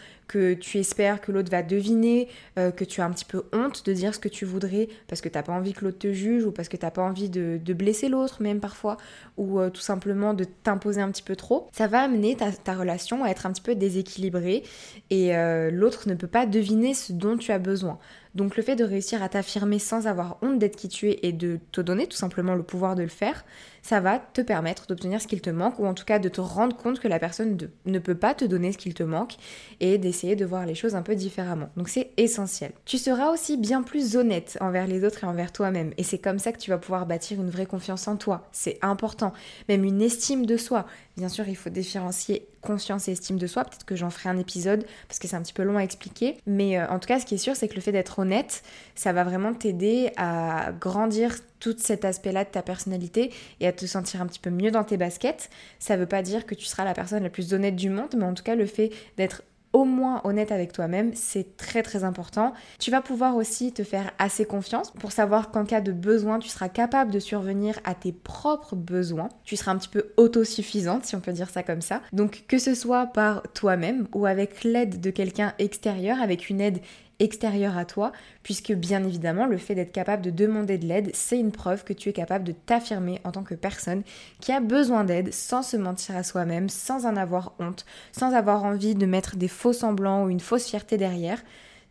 tu 0.55 0.79
espères 0.79 1.21
que 1.21 1.33
l'autre 1.33 1.51
va 1.51 1.63
deviner, 1.63 2.29
euh, 2.59 2.71
que 2.71 2.85
tu 2.85 3.01
as 3.01 3.05
un 3.05 3.11
petit 3.11 3.25
peu 3.25 3.45
honte 3.53 3.85
de 3.87 3.93
dire 3.93 4.15
ce 4.15 4.19
que 4.19 4.29
tu 4.29 4.45
voudrais 4.45 4.89
parce 5.09 5.21
que 5.21 5.29
tu 5.29 5.37
n'as 5.37 5.43
pas 5.43 5.53
envie 5.53 5.73
que 5.73 5.85
l'autre 5.85 5.99
te 5.99 6.13
juge 6.13 6.45
ou 6.45 6.53
parce 6.53 6.69
que 6.69 6.77
tu 6.77 6.85
n'as 6.85 6.91
pas 6.91 7.03
envie 7.03 7.29
de, 7.29 7.59
blesser 7.75 8.09
l'autre 8.09 8.41
même 8.41 8.61
parfois 8.61 8.97
ou 9.37 9.59
euh, 9.59 9.71
tout 9.71 9.81
simplement 9.81 10.35
de 10.35 10.45
t'imposer 10.45 11.01
un 11.01 11.11
petit 11.11 11.23
peu 11.23 11.37
trop, 11.37 11.69
ça 11.73 11.87
va 11.87 12.03
amener 12.03 12.37
ta, 12.37 12.75
relation 12.75 13.25
à 13.25 13.29
être 13.29 13.47
un 13.47 13.53
petit 13.53 13.63
peu 13.63 13.75
déséquilibrée 13.75 14.63
et 15.11 15.37
euh, 15.37 15.71
l'autre 15.71 16.09
ne 16.09 16.15
peut 16.15 16.27
pas 16.27 16.47
deviner 16.47 16.95
ce 16.95 17.13
dont 17.13 17.37
tu 17.37 17.53
as 17.53 17.59
besoin. 17.59 17.99
Donc 18.35 18.57
le 18.57 18.63
fait 18.63 18.77
de 18.77 18.85
réussir 18.85 19.23
à 19.23 19.29
t'affirmer 19.29 19.79
sans 19.79 20.07
avoir 20.07 20.39
honte 20.43 20.59
d'être 20.59 20.77
qui 20.77 20.89
tu 20.89 21.09
es 21.09 21.21
et 21.23 21.33
de 21.33 21.61
te 21.71 21.81
donner 21.81 22.07
tout 22.07 22.17
simplement 22.17 22.55
le 22.55 22.63
pouvoir 22.63 22.97
de 22.97 23.03
le 23.03 23.09
faire, 23.09 23.45
ça 23.83 24.01
va 24.01 24.19
te 24.19 24.41
permettre 24.41 24.87
d'obtenir 24.87 25.21
ce 25.21 25.29
qu'il 25.29 25.41
te 25.41 25.51
manque 25.51 25.79
ou 25.79 25.87
en 25.87 25.95
tout 25.95 26.05
cas 26.05 26.19
de 26.19 26.29
te 26.29 26.41
rendre 26.41 26.77
compte 26.77 26.99
que 26.99 27.07
la 27.07 27.19
personne 27.19 27.57
ne 27.85 27.99
peut 27.99 28.15
pas 28.15 28.35
te 28.35 28.45
donner 28.45 28.73
ce 28.73 28.79
qu'il 28.79 28.95
te 28.95 29.03
manque 29.03 29.35
et 29.81 29.99
d'essayer 29.99 30.37
de 30.37 30.45
voir 30.45 30.67
les 30.67 30.75
choses 30.75 30.95
un 30.95 31.03
peu 31.03 31.15
différemment. 31.15 31.69
Donc 31.77 31.89
c'est 31.89 32.11
essentiel. 32.17 32.73
Tu 32.87 32.99
seras 32.99 33.31
aussi 33.31 33.57
bien 33.57 33.83
plus 33.83 34.17
honnête 34.17 34.59
envers 34.61 34.87
les 34.87 35.05
autres 35.05 35.23
et 35.23 35.27
envers 35.27 35.53
toi-même 35.53 35.93
et 35.97 36.03
c'est 36.03 36.19
comme 36.19 36.39
ça 36.39 36.53
que 36.53 36.59
tu 36.59 36.71
vas 36.71 36.79
pouvoir 36.79 37.07
bâtir 37.07 37.41
une 37.41 37.51
vraie 37.51 37.67
confiance 37.67 38.09
en 38.09 38.17
toi. 38.17 38.49
C'est 38.53 38.79
important. 38.83 39.33
Même 39.69 39.85
une 39.85 40.03
estime 40.03 40.47
de 40.47 40.57
soi. 40.57 40.87
Bien 41.17 41.29
sûr, 41.29 41.47
il 41.49 41.55
faut 41.55 41.71
différencier 41.71 42.49
confiance 42.61 43.07
et 43.07 43.13
estime 43.13 43.39
de 43.39 43.47
soi. 43.47 43.65
Peut-être 43.65 43.85
que 43.85 43.95
j'en 43.95 44.11
ferai 44.11 44.31
un 44.31 44.39
épisode 44.39 44.85
parce 45.07 45.21
que 45.21 45.29
c'est 45.29 45.37
un 45.37 45.43
petit 45.43 45.53
peu 45.53 45.63
long 45.63 45.79
à 45.79 45.83
expliquer. 45.83 46.39
Mais 46.47 46.77
euh, 46.77 46.89
en 46.89 46.99
tout 46.99 47.07
cas, 47.07 47.21
ce 47.21 47.27
qui 47.27 47.37
est 47.37 47.39
sûr, 47.39 47.55
c'est 47.55 47.69
que 47.69 47.77
le 47.77 47.81
fait 47.81 47.93
d'être 47.93 48.19
honnête, 48.19 48.65
ça 48.97 49.13
va 49.13 49.23
vraiment 49.23 49.55
t'aider 49.55 50.11
à 50.17 50.73
grandir 50.81 51.37
tout 51.61 51.77
cet 51.79 52.05
aspect-là 52.05 52.45
de 52.45 52.51
ta 52.51 52.63
personnalité 52.63 53.33
et 53.61 53.69
à 53.69 53.73
te 53.73 53.87
sentir 53.87 54.21
un 54.23 54.27
petit 54.27 54.41
peu 54.41 54.51
mieux 54.51 54.73
dans 54.73 54.83
tes 54.83 54.97
baskets. 54.97 55.51
Ça 55.79 55.97
veut 55.97 56.07
pas 56.07 56.23
dire 56.23 56.47
que 56.47 56.57
tu 56.57 56.65
seras 56.65 56.85
la 56.85 56.95
personne 56.95 57.23
la 57.23 57.31
plus 57.31 57.55
honnête 57.55 57.77
du 57.77 57.91
monde, 57.91 58.15
mais 58.17 58.25
en 58.25 58.35
tout 58.35 58.43
cas, 58.43 58.57
le 58.57 58.67
fait 58.67 58.91
d'être 59.17 59.43
au 59.75 59.85
moins 59.85 60.23
honnête 60.25 60.53
avec 60.53 60.73
toi-même, 60.73 61.11
c'est 61.15 61.57
très 61.57 61.83
très 61.83 62.05
important. 62.05 62.55
Tu 62.79 62.91
vas 62.91 63.03
pouvoir 63.03 63.37
aussi 63.37 63.73
te 63.73 63.83
faire 63.83 64.13
assez 64.19 64.47
confiance 64.47 64.93
pour 64.93 65.13
savoir 65.13 65.51
qu'en 65.51 65.65
cas 65.65 65.81
de 65.81 65.93
besoin, 65.93 66.39
tu 66.39 66.49
seras 66.49 66.69
capable 66.69 67.11
de 67.11 67.19
survenir 67.19 67.79
à 67.85 67.95
tes 67.95 68.13
propres 68.13 68.77
besoins. 68.77 69.29
Tu 69.45 69.57
seras 69.57 69.73
un 69.73 69.77
petit 69.77 69.89
peu 69.89 70.13
autosuffisante, 70.17 71.05
si 71.05 71.17
on 71.17 71.21
peut 71.21 71.33
dire 71.33 71.51
ça 71.51 71.65
comme 71.65 71.83
ça. 71.83 72.01
Donc 72.13 72.45
que 72.47 72.59
ce 72.59 72.75
soit 72.75 73.07
par 73.07 73.43
toi-même 73.53 74.07
ou 74.15 74.27
avec 74.27 74.63
l'aide 74.63 75.01
de 75.01 75.11
quelqu'un 75.11 75.53
extérieur, 75.59 76.23
avec 76.23 76.49
une 76.49 76.61
aide 76.61 76.79
extérieur 77.21 77.79
à 77.79 77.85
toi, 77.85 78.13
puisque 78.43 78.73
bien 78.73 79.05
évidemment 79.05 79.47
le 79.47 79.59
fait 79.59 79.75
d'être 79.75 79.93
capable 79.93 80.23
de 80.23 80.31
demander 80.31 80.79
de 80.79 80.87
l'aide, 80.87 81.11
c'est 81.15 81.39
une 81.39 81.53
preuve 81.53 81.85
que 81.85 81.93
tu 81.93 82.09
es 82.09 82.13
capable 82.13 82.45
de 82.45 82.53
t'affirmer 82.53 83.21
en 83.25 83.33
tant 83.33 83.43
que 83.43 83.55
personne 83.55 84.03
qui 84.41 84.53
a 84.53 84.61
besoin 84.61 85.05
d'aide 85.05 85.33
sans 85.33 85.63
se 85.63 85.77
mentir 85.77 86.17
à 86.17 86.23
soi-même, 86.23 86.69
sans 86.69 87.07
en 87.07 87.17
avoir 87.17 87.55
honte, 87.59 87.85
sans 88.13 88.35
avoir 88.35 88.65
envie 88.65 88.95
de 88.95 89.07
mettre 89.07 89.37
des 89.37 89.49
faux 89.49 89.73
semblants 89.73 90.25
ou 90.25 90.31
une 90.31 90.41
fausse 90.41 90.67
fierté 90.67 90.97
derrière 90.97 91.43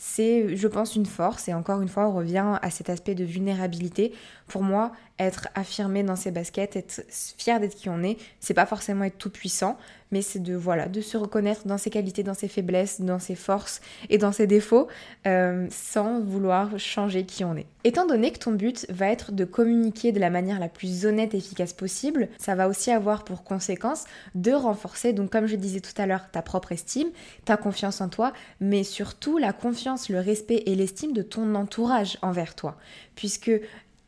c'est, 0.06 0.58
je 0.58 0.68
pense, 0.68 0.98
une 0.98 1.06
force. 1.06 1.48
Et 1.48 1.54
encore 1.54 1.82
une 1.82 1.88
fois, 1.88 2.08
on 2.08 2.12
revient 2.12 2.58
à 2.62 2.70
cet 2.70 2.90
aspect 2.90 3.16
de 3.16 3.24
vulnérabilité. 3.24 4.14
Pour 4.48 4.62
moi, 4.62 4.92
être 5.18 5.48
affirmé 5.56 6.04
dans 6.04 6.18
ses 6.18 6.30
baskets, 6.30 6.76
être 6.76 7.06
fier 7.10 7.60
d'être 7.62 7.76
qui 7.76 7.88
on 7.88 8.04
est, 8.04 8.18
c'est 8.42 8.54
pas 8.54 8.66
forcément 8.66 9.06
être 9.06 9.18
tout 9.18 9.30
puissant, 9.30 9.78
mais 10.14 10.22
c'est 10.22 10.44
de 10.44 10.54
voilà, 10.54 10.88
de 10.88 11.02
se 11.02 11.18
reconnaître 11.18 11.66
dans 11.66 11.80
ses 11.80 11.90
qualités, 11.90 12.22
dans 12.22 12.36
ses 12.36 12.48
faiblesses, 12.48 13.02
dans 13.02 13.18
ses 13.18 13.34
forces 13.34 13.82
et 14.10 14.20
dans 14.20 14.32
ses 14.32 14.46
défauts, 14.46 14.88
euh, 15.26 15.66
sans 15.72 16.22
vouloir 16.22 16.78
changer 16.78 17.26
qui 17.26 17.44
on 17.44 17.58
est. 17.58 17.66
Étant 17.84 18.06
donné 18.06 18.32
que 18.32 18.38
ton 18.38 18.52
but 18.52 18.86
va 18.90 19.08
être 19.08 19.32
de 19.32 19.44
communiquer 19.44 20.12
de 20.12 20.20
la 20.20 20.30
manière 20.30 20.60
la 20.60 20.70
plus 20.70 21.08
honnête 21.08 21.34
et 21.34 21.38
efficace 21.38 21.74
possible, 21.74 22.30
ça 22.38 22.54
va 22.54 22.70
aussi 22.70 22.92
avoir 22.92 23.24
pour 23.24 23.44
conséquence 23.44 24.06
de 24.36 24.52
renforcer, 24.52 25.14
donc 25.14 25.32
comme 25.32 25.48
je 25.48 25.56
disais 25.56 25.82
tout 25.82 26.00
à 26.00 26.06
l'heure, 26.06 26.30
ta 26.32 26.44
propre 26.44 26.74
estime, 26.74 27.08
ta 27.44 27.58
confiance 27.58 28.00
en 28.00 28.08
toi, 28.08 28.34
mais 28.62 28.84
surtout 28.84 29.40
la 29.40 29.52
confiance, 29.52 30.10
le 30.10 30.20
respect 30.20 30.62
et 30.68 30.76
l'estime 30.76 31.14
de 31.14 31.24
ton 31.24 31.56
entourage 31.56 32.20
envers 32.22 32.54
toi, 32.54 32.78
puisque 33.16 33.52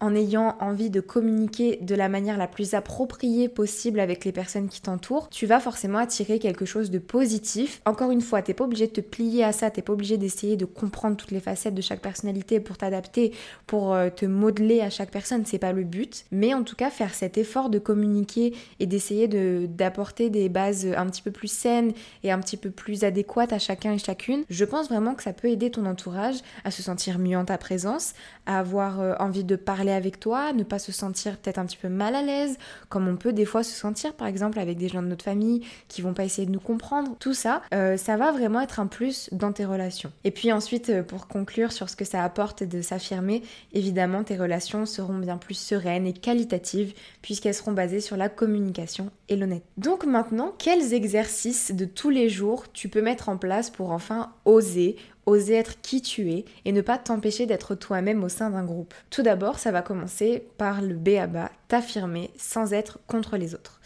en 0.01 0.13
ayant 0.13 0.57
envie 0.59 0.89
de 0.89 0.99
communiquer 0.99 1.77
de 1.81 1.95
la 1.95 2.09
manière 2.09 2.37
la 2.37 2.47
plus 2.47 2.73
appropriée 2.73 3.47
possible 3.47 3.99
avec 3.99 4.25
les 4.25 4.33
personnes 4.33 4.67
qui 4.67 4.81
t'entourent, 4.81 5.29
tu 5.29 5.45
vas 5.45 5.61
forcément 5.61 5.99
attirer 5.99 6.37
quelque 6.37 6.65
chose 6.65 6.91
de 6.91 6.99
positif. 6.99 7.81
Encore 7.85 8.11
une 8.11 8.21
fois, 8.21 8.41
t'es 8.41 8.53
pas 8.53 8.65
obligé 8.65 8.87
de 8.87 8.91
te 8.91 9.01
plier 9.01 9.43
à 9.43 9.53
ça, 9.53 9.71
t'es 9.71 9.81
pas 9.81 9.93
obligé 9.93 10.17
d'essayer 10.17 10.57
de 10.57 10.65
comprendre 10.65 11.15
toutes 11.15 11.31
les 11.31 11.39
facettes 11.39 11.75
de 11.75 11.81
chaque 11.81 12.01
personnalité 12.01 12.59
pour 12.59 12.77
t'adapter, 12.77 13.33
pour 13.67 13.93
euh, 13.93 14.09
te 14.09 14.25
modeler 14.25 14.81
à 14.81 14.89
chaque 14.89 15.11
personne, 15.11 15.45
c'est 15.45 15.59
pas 15.59 15.71
le 15.71 15.83
but. 15.83 16.25
Mais 16.31 16.53
en 16.53 16.63
tout 16.63 16.75
cas, 16.75 16.89
faire 16.89 17.13
cet 17.13 17.37
effort 17.37 17.69
de 17.69 17.79
communiquer 17.79 18.53
et 18.81 18.87
d'essayer 18.87 19.29
de, 19.29 19.65
d'apporter 19.69 20.29
des 20.29 20.49
bases 20.49 20.87
un 20.97 21.05
petit 21.05 21.21
peu 21.21 21.31
plus 21.31 21.51
saines 21.51 21.93
et 22.23 22.31
un 22.31 22.39
petit 22.39 22.57
peu 22.57 22.69
plus 22.69 23.05
adéquates 23.05 23.53
à 23.53 23.59
chacun 23.59 23.93
et 23.93 23.97
chacune, 23.97 24.43
je 24.49 24.65
pense 24.65 24.89
vraiment 24.89 25.15
que 25.15 25.23
ça 25.23 25.31
peut 25.31 25.47
aider 25.47 25.71
ton 25.71 25.85
entourage 25.85 26.35
à 26.65 26.71
se 26.71 26.83
sentir 26.83 27.17
mieux 27.17 27.37
en 27.37 27.45
ta 27.45 27.57
présence, 27.57 28.13
à 28.45 28.59
avoir 28.59 28.99
euh, 28.99 29.13
envie 29.19 29.45
de 29.45 29.55
parler 29.55 29.84
avec 29.91 30.19
toi, 30.19 30.53
ne 30.53 30.63
pas 30.63 30.79
se 30.79 30.91
sentir 30.91 31.37
peut-être 31.37 31.57
un 31.57 31.65
petit 31.65 31.77
peu 31.77 31.89
mal 31.89 32.15
à 32.15 32.21
l'aise, 32.21 32.57
comme 32.89 33.07
on 33.07 33.15
peut 33.15 33.33
des 33.33 33.45
fois 33.45 33.63
se 33.63 33.73
sentir 33.73 34.13
par 34.13 34.27
exemple 34.27 34.59
avec 34.59 34.77
des 34.77 34.87
gens 34.87 35.01
de 35.01 35.07
notre 35.07 35.25
famille 35.25 35.61
qui 35.87 36.01
vont 36.01 36.13
pas 36.13 36.23
essayer 36.23 36.45
de 36.45 36.51
nous 36.51 36.59
comprendre. 36.59 37.15
Tout 37.19 37.33
ça, 37.33 37.61
euh, 37.73 37.97
ça 37.97 38.17
va 38.17 38.31
vraiment 38.31 38.61
être 38.61 38.79
un 38.79 38.87
plus 38.87 39.29
dans 39.31 39.51
tes 39.51 39.65
relations. 39.65 40.11
Et 40.23 40.31
puis 40.31 40.51
ensuite, 40.51 40.89
euh, 40.89 41.03
pour 41.03 41.27
conclure 41.27 41.71
sur 41.71 41.89
ce 41.89 41.95
que 41.95 42.05
ça 42.05 42.23
apporte 42.23 42.63
de 42.63 42.81
s'affirmer, 42.81 43.43
évidemment 43.73 44.23
tes 44.23 44.37
relations 44.37 44.85
seront 44.85 45.17
bien 45.17 45.37
plus 45.37 45.55
sereines 45.55 46.07
et 46.07 46.13
qualitatives 46.13 46.93
puisqu'elles 47.21 47.53
seront 47.53 47.73
basées 47.73 48.01
sur 48.01 48.17
la 48.17 48.29
communication 48.29 49.11
et 49.29 49.35
l'honnêteté. 49.35 49.65
Donc 49.77 50.05
maintenant, 50.05 50.53
quels 50.57 50.93
exercices 50.93 51.71
de 51.73 51.85
tous 51.85 52.09
les 52.09 52.29
jours 52.29 52.65
tu 52.71 52.89
peux 52.89 53.01
mettre 53.01 53.29
en 53.29 53.37
place 53.37 53.69
pour 53.69 53.91
enfin 53.91 54.31
oser 54.45 54.95
oser 55.25 55.55
être 55.55 55.81
qui 55.81 56.01
tu 56.01 56.31
es 56.31 56.45
et 56.65 56.71
ne 56.71 56.81
pas 56.81 56.97
t'empêcher 56.97 57.45
d'être 57.45 57.75
toi-même 57.75 58.23
au 58.23 58.29
sein 58.29 58.49
d'un 58.49 58.63
groupe. 58.63 58.93
Tout 59.09 59.23
d'abord, 59.23 59.59
ça 59.59 59.71
va 59.71 59.81
commencer 59.81 60.47
par 60.57 60.81
le 60.81 60.95
B 60.95 61.09
à 61.19 61.27
bas, 61.27 61.51
t'affirmer 61.67 62.31
sans 62.37 62.73
être 62.73 62.99
contre 63.07 63.37
les 63.37 63.55
autres. 63.55 63.79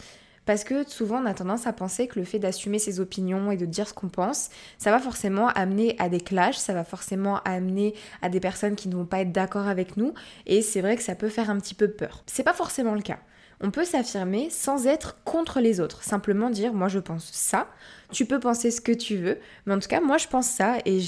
Parce 0.50 0.64
que 0.64 0.90
souvent 0.90 1.22
on 1.22 1.28
a 1.28 1.36
tendance 1.36 1.68
à 1.68 1.74
penser 1.74 2.08
que 2.08 2.18
le 2.18 2.26
fait 2.26 2.40
d'assumer 2.40 2.80
ses 2.80 3.00
opinions 3.00 3.52
et 3.52 3.56
de 3.56 3.68
dire 3.68 3.88
ce 3.88 3.94
qu'on 3.94 4.10
pense, 4.10 4.50
ça 4.80 4.90
va 4.90 4.98
forcément 4.98 5.50
amener 5.50 5.96
à 6.00 6.10
des 6.10 6.20
clashs, 6.20 6.58
ça 6.58 6.74
va 6.74 6.84
forcément 6.84 7.40
amener 7.46 7.94
à 8.24 8.30
des 8.30 8.40
personnes 8.40 8.76
qui 8.76 8.90
ne 8.90 8.96
vont 8.96 9.06
pas 9.06 9.20
être 9.20 9.32
d'accord 9.32 9.68
avec 9.68 9.96
nous, 9.96 10.16
et 10.48 10.64
c'est 10.64 10.82
vrai 10.82 10.98
que 10.98 11.04
ça 11.04 11.14
peut 11.14 11.30
faire 11.30 11.52
un 11.52 11.60
petit 11.60 11.76
peu 11.76 11.88
peur. 11.88 12.24
C'est 12.26 12.42
pas 12.42 12.54
forcément 12.54 12.96
le 12.96 13.04
cas. 13.04 13.20
On 13.62 13.70
peut 13.70 13.86
s'affirmer 13.86 14.50
sans 14.50 14.88
être 14.88 15.18
contre 15.24 15.60
les 15.60 15.82
autres, 15.82 16.02
simplement 16.02 16.50
dire 16.50 16.74
moi 16.74 16.88
je 16.88 16.98
pense 16.98 17.30
ça, 17.32 17.68
Tu 18.12 18.26
peux 18.26 18.40
penser 18.40 18.72
ce 18.72 18.82
que 18.82 18.92
tu 18.92 19.18
veux, 19.18 19.38
mais 19.66 19.74
en 19.74 19.80
tout 19.80 19.88
cas, 19.88 20.02
moi 20.02 20.18
je 20.18 20.28
pense 20.28 20.48
ça 20.48 20.78
et 20.86 21.00